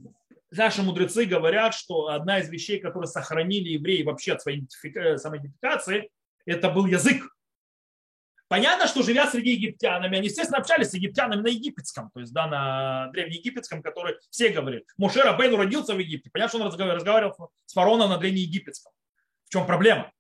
[0.50, 6.10] наши мудрецы говорят, что одна из вещей, которые сохранили евреи вообще от своей э, самоидентификации,
[6.46, 7.24] это был язык.
[8.52, 12.48] Понятно, что живя среди египтянами, они, естественно, общались с египтянами на египетском, то есть да,
[12.48, 14.84] на древнеегипетском, который все говорят.
[14.98, 16.30] Мушер Бейну родился в Египте.
[16.34, 18.92] Понятно, что он разговаривал с фараоном на древнеегипетском.
[19.46, 20.12] В чем проблема?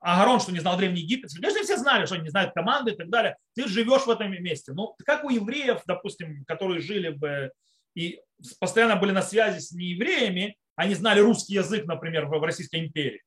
[0.00, 1.40] Агарон, что не знал древнеегипетский.
[1.40, 3.38] Конечно, все знали, что они не знают команды и так далее.
[3.54, 4.74] Ты живешь в этом месте.
[4.74, 7.52] Ну, как у евреев, допустим, которые жили в
[7.94, 8.20] и
[8.60, 13.22] постоянно были на связи с неевреями, они знали русский язык, например, в Российской империи,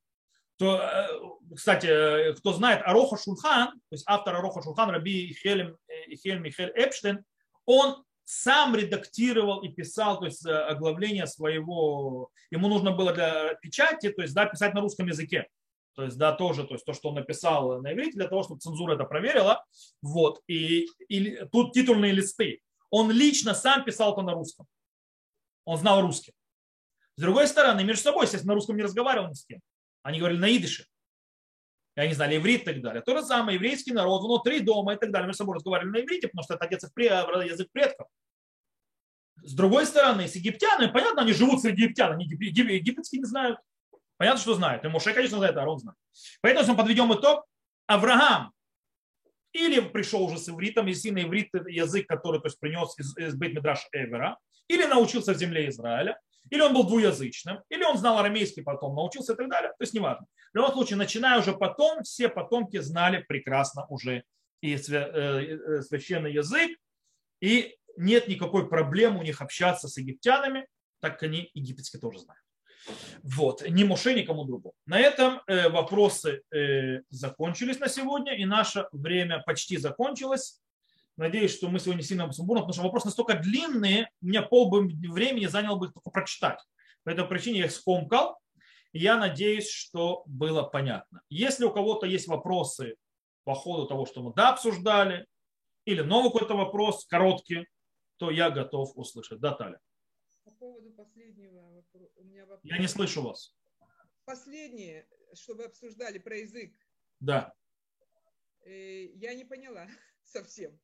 [0.58, 5.76] то, э, кстати, э, кто знает Ароха Шульхан, то есть автор Ароха Шульхан, Раби Ихель,
[5.88, 7.24] э, Ихель Михель Эпштейн,
[7.66, 14.22] он сам редактировал и писал, то есть оглавление своего, ему нужно было для печати, то
[14.22, 15.46] есть да, писать на русском языке.
[15.94, 18.60] То есть, да, тоже, то есть то, что он написал на иврите, для того, чтобы
[18.60, 19.64] цензура это проверила.
[20.02, 20.42] Вот.
[20.46, 24.66] И, и тут титульные листы Он лично сам писал это на русском.
[25.64, 26.34] Он знал русский.
[27.16, 29.60] С другой стороны, между собой, естественно, на русском не разговаривал ни с кем.
[30.06, 30.86] Они говорили на идыше.
[31.96, 33.02] И они знали иврит и так далее.
[33.02, 35.26] То же самое, еврейский народ внутри дома и так далее.
[35.26, 38.06] Между собой разговаривали на иврите, потому что это отец язык предков.
[39.42, 43.58] С другой стороны, с египтянами, понятно, они живут среди египтян, они египетские не знают.
[44.16, 44.84] Понятно, что знают.
[44.84, 45.98] И Моше, конечно, знает, Арон знает.
[46.40, 47.44] Поэтому, если мы подведем итог,
[47.86, 48.52] Авраам
[49.52, 53.34] или пришел уже с ивритом, если на иврит язык, который то есть, принес из, из
[53.34, 54.38] Бейт Эвера,
[54.68, 56.20] или научился в земле Израиля,
[56.50, 59.70] или он был двуязычным, или он знал арамейский потом, научился и так далее.
[59.70, 60.26] То есть неважно.
[60.52, 64.24] В любом случае, начиная уже потом, все потомки знали прекрасно уже
[64.62, 66.78] и э, э, священный язык,
[67.40, 70.66] и нет никакой проблемы у них общаться с египтянами,
[71.00, 72.42] так как они египетский тоже знают.
[73.22, 74.74] Вот, ни Моше, никому другому.
[74.86, 76.42] На этом э, вопросы
[77.10, 80.60] закончились на сегодня, и наше время почти закончилось.
[81.16, 85.46] Надеюсь, что мы сегодня сильно сумбурно, потому что вопросы настолько длинные, у меня пол времени
[85.46, 86.60] заняло бы только прочитать.
[87.04, 88.38] По этой причине я их скомкал.
[88.92, 91.22] Я надеюсь, что было понятно.
[91.28, 92.96] Если у кого-то есть вопросы
[93.44, 95.26] по ходу того, что мы да, обсуждали,
[95.86, 97.66] или новый какой-то вопрос, короткий,
[98.18, 99.40] то я готов услышать.
[99.40, 99.80] Да, Таля.
[100.44, 102.12] По поводу последнего вопроса.
[102.16, 102.60] У меня вопрос.
[102.64, 103.54] Я не слышу вас.
[104.24, 106.74] Последнее, чтобы обсуждали про язык.
[107.20, 107.54] Да.
[108.64, 109.86] Э, я не поняла
[110.24, 110.78] совсем.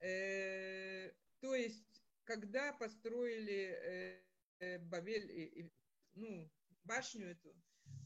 [0.00, 4.22] Э, то есть, когда построили
[4.60, 5.70] э, Бавель,
[6.14, 6.50] ну,
[6.84, 7.54] башню эту,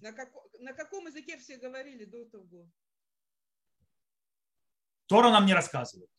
[0.00, 2.70] на, как, на каком языке все говорили до того?
[5.06, 6.10] Тора нам не рассказывает.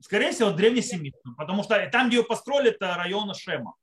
[0.00, 3.74] Скорее всего, древнесемитском, потому что там, где ее построили, это район Шема.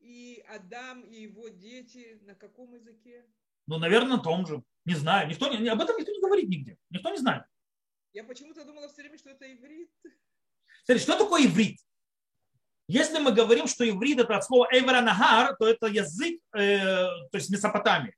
[0.00, 3.24] И Адам и его дети на каком языке?
[3.66, 4.62] Ну, наверное, на том же.
[4.84, 5.28] Не знаю.
[5.28, 6.76] Никто не, об этом никто не говорит нигде.
[6.90, 7.44] Никто не знает.
[8.14, 9.90] Я почему-то думала все время, что это иврит.
[10.84, 11.80] Смотри, что такое иврит?
[12.86, 17.34] Если мы говорим, что иврит это от слова эвера нагар, то это язык, э, то
[17.38, 18.14] есть Месопотамии.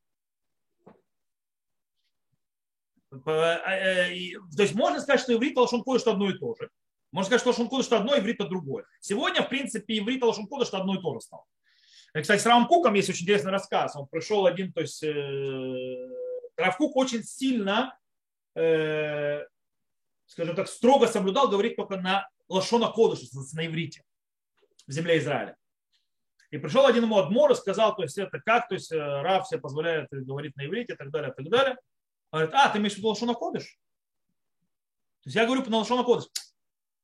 [3.11, 6.69] Э, э, то есть можно сказать, что иврит и лошон что одно и то же.
[7.11, 8.85] Можно сказать, что лошон кодыш что одно, иврит это другое.
[9.01, 11.45] Сегодня, в принципе, иврит и лошон кодыш что одно и то же стало.
[12.15, 13.97] И, кстати, с Равом Куком есть очень интересный рассказ.
[13.97, 16.09] Он пришел один, то есть э,
[16.57, 17.99] Рав Кук очень сильно,
[18.55, 19.45] э,
[20.27, 23.20] скажем так, строго соблюдал, говорить только на лошона кодыш,
[23.53, 24.03] на иврите,
[24.87, 25.57] в земле Израиля.
[26.51, 29.61] И пришел один ему адмор и сказал, то есть это как, то есть Рав себе
[29.61, 31.77] позволяет говорить на иврите и так далее, и так далее.
[32.31, 33.79] Говорит, а, ты имеешь в виду Лошона Кодыш?
[35.22, 36.29] То есть я говорю на Лошона Кодыш.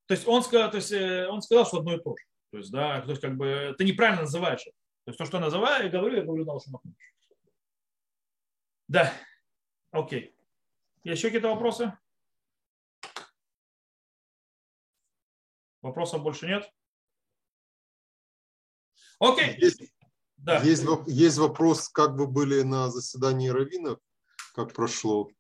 [0.07, 2.25] То есть он сказал, то есть э, он сказал, что одно и то же.
[2.51, 4.77] То есть, да, то есть как бы ты неправильно называешь это.
[5.05, 7.15] То есть то, что я называю, я говорю, я говорю на Лошона Кодыш.
[8.89, 9.13] Да,
[9.91, 10.37] окей.
[11.03, 11.97] Еще какие-то вопросы?
[15.83, 16.73] Вопросов больше нет?
[19.19, 19.57] Окей.
[19.59, 19.83] Есть,
[20.37, 20.61] да.
[20.63, 23.99] есть, есть вопрос, как вы были на заседании раввинов
[24.55, 25.31] как прошло?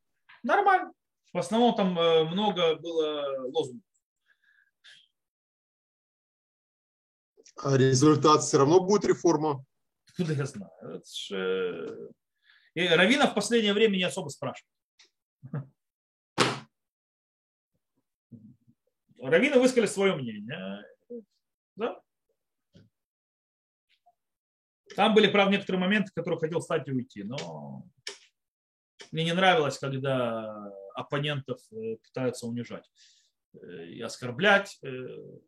[0.42, 0.92] Нормально.
[1.32, 3.82] В основном там э, много было лозунгов.
[7.56, 9.64] А результат все равно будет реформа?
[10.16, 10.72] Куда я знаю.
[10.82, 12.08] Это ж, э,
[12.74, 14.68] И Равина в последнее время не особо спрашивает.
[19.22, 20.84] Равины высказали свое мнение.
[21.76, 22.00] Да?
[24.96, 27.84] Там были, правда, некоторые моменты, в которых хотел встать и уйти, но
[29.10, 32.90] мне не нравилось, когда оппонентов э, пытаются унижать
[33.54, 34.78] э, и оскорблять.
[34.82, 34.88] Э,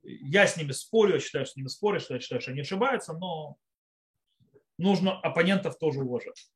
[0.03, 3.13] я с ними спорю, я считаю, что с ними спорю, я считаю, что они ошибаются,
[3.13, 3.57] но
[4.79, 6.51] нужно оппонентов тоже уважать.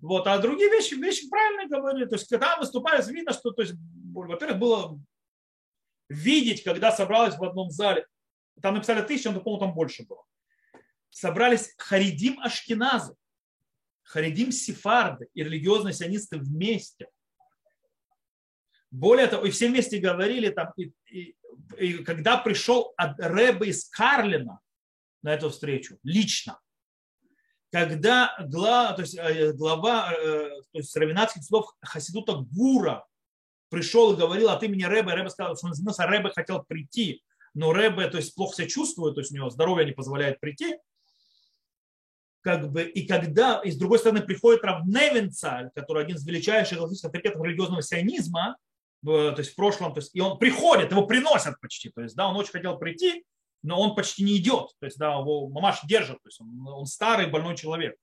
[0.00, 2.06] Вот, а другие вещи, вещи правильные говорили.
[2.06, 3.74] То есть, когда выступали, видно, что, то есть,
[4.14, 5.00] во-первых, было
[6.08, 8.06] видеть, когда собралось в одном зале,
[8.60, 10.24] там написали тысячу, но, по-моему, там больше было.
[11.10, 13.14] Собрались Харидим Ашкиназы.
[14.02, 17.08] Харидим Сефарды и религиозные сионисты вместе.
[18.90, 21.36] Более того, и все вместе говорили, там, и, и,
[21.76, 24.60] и когда пришел Рэбе из Карлина
[25.22, 26.58] на эту встречу, лично,
[27.70, 33.06] когда глава, то есть, э, глава э, то есть, равенатских судов Хасидута Гура
[33.68, 35.68] пришел и говорил от имени Рэбе, Рэбе сказал, что
[36.06, 37.22] Рэбе хотел прийти,
[37.54, 40.78] но Рэбе то есть, плохо себя чувствует, то есть у него здоровье не позволяет прийти,
[42.40, 47.44] как бы, и когда, и с другой стороны, приходит Равневенцаль, который один из величайших авторитетов
[47.44, 48.56] религиозного сионизма,
[49.04, 52.28] то есть в прошлом, то есть, и он приходит, его приносят почти, то есть, да,
[52.28, 53.24] он очень хотел прийти,
[53.62, 56.86] но он почти не идет, то есть, да, его мамаш держит, то есть, он, он
[56.86, 57.96] старый больной человек,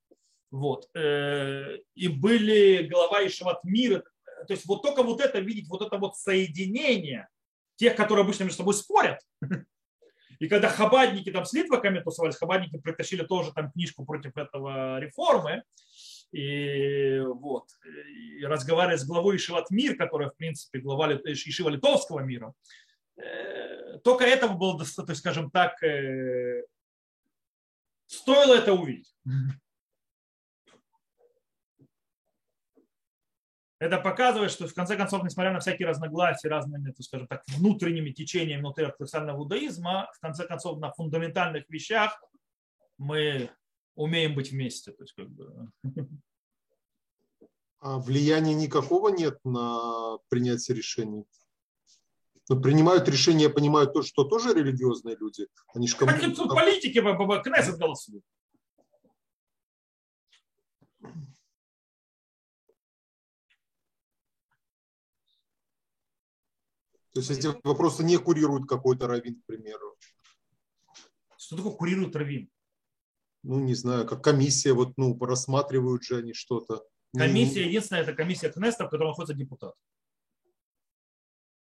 [0.52, 4.04] вот, э, и были голова и шват мира,
[4.48, 7.28] то есть, вот только вот это видеть, вот это вот соединение
[7.76, 9.20] тех, которые обычно между собой спорят.
[10.40, 15.64] И когда хабадники там с литваками тусовались, хабадники притащили тоже там книжку против этого реформы,
[16.32, 22.54] и, вот, и разговаривая с главой Ишиват Мир, которая, в принципе, глава Ишива Литовского мира,
[23.16, 26.64] э, только этого было достаточно, скажем так, э,
[28.08, 29.16] стоило это увидеть.
[33.86, 38.10] Это показывает, что в конце концов, несмотря на всякие разногласия разными, так скажем так, внутренними
[38.10, 42.20] течениями внутри ортодоксального иудаизма, в конце концов, на фундаментальных вещах
[42.98, 43.52] мы
[43.94, 44.92] умеем быть вместе.
[44.92, 45.70] То есть, как бы...
[47.80, 51.28] А влияния никакого нет на принятие решений?
[52.50, 55.48] Но принимают решения, понимают то, что тоже религиозные люди.
[55.76, 56.12] Они же кому...
[56.56, 57.00] Политики,
[57.44, 58.24] Кнессет голосуют.
[67.16, 69.96] То есть эти вопросы не курирует какой-то раввин, к примеру.
[71.38, 72.50] Что такое курирует раввин?
[73.42, 76.86] Ну, не знаю, как комиссия, вот, ну, рассматривают же они что-то.
[77.18, 79.76] Комиссия, единственная, это комиссия Кнеста, в которой находится депутат.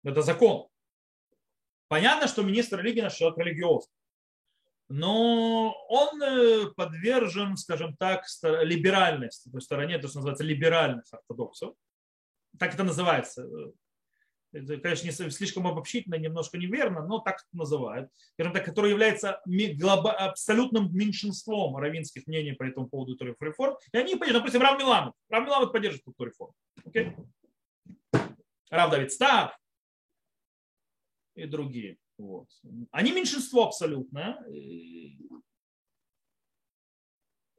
[0.05, 0.69] Это закон.
[1.89, 3.93] Понятно, что министр религии наш человек религиозный.
[4.87, 8.23] Но он э, подвержен, скажем так,
[8.61, 11.75] либеральности, то есть стороне, то, что называется либеральность ортодоксов.
[12.57, 13.45] Так это называется
[14.53, 20.95] это, конечно, не слишком обобщительно, немножко неверно, но так называют, скажем так, который является абсолютным
[20.95, 23.75] меньшинством равинских мнений по этому поводу Торев реформ.
[23.91, 25.13] И они поддерживают, допустим, Рав Миламет.
[25.29, 26.55] Рав Миламет поддерживает эту реформу.
[26.85, 27.15] Okay?
[28.69, 29.57] Рав Давид Став
[31.35, 31.97] и другие.
[32.17, 32.47] Вот.
[32.91, 34.43] Они меньшинство абсолютно.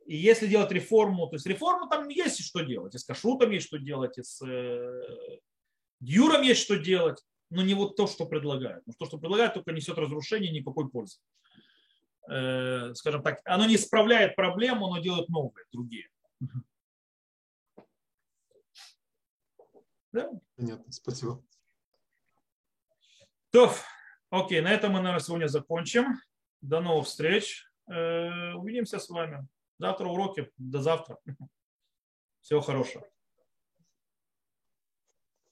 [0.06, 3.66] И если делать реформу, то есть реформу там есть что делать, и с кашрутом есть
[3.66, 5.40] что делать, и с э,
[6.00, 8.84] Юрам есть что делать, но не вот то, что предлагают.
[8.98, 11.18] то, что предлагают, только несет разрушение, никакой пользы.
[12.28, 16.08] Э, скажем так, оно не исправляет проблему, но делает новые, другие.
[20.12, 20.30] Да?
[20.56, 21.42] Понятно, спасибо.
[23.50, 23.72] То,
[24.30, 26.20] окей, на этом мы, наверное, сегодня закончим.
[26.60, 27.68] До новых встреч.
[27.88, 29.46] Э, увидимся с вами.
[29.78, 30.50] Завтра уроки.
[30.56, 31.18] До завтра.
[32.40, 33.06] Всего хорошего.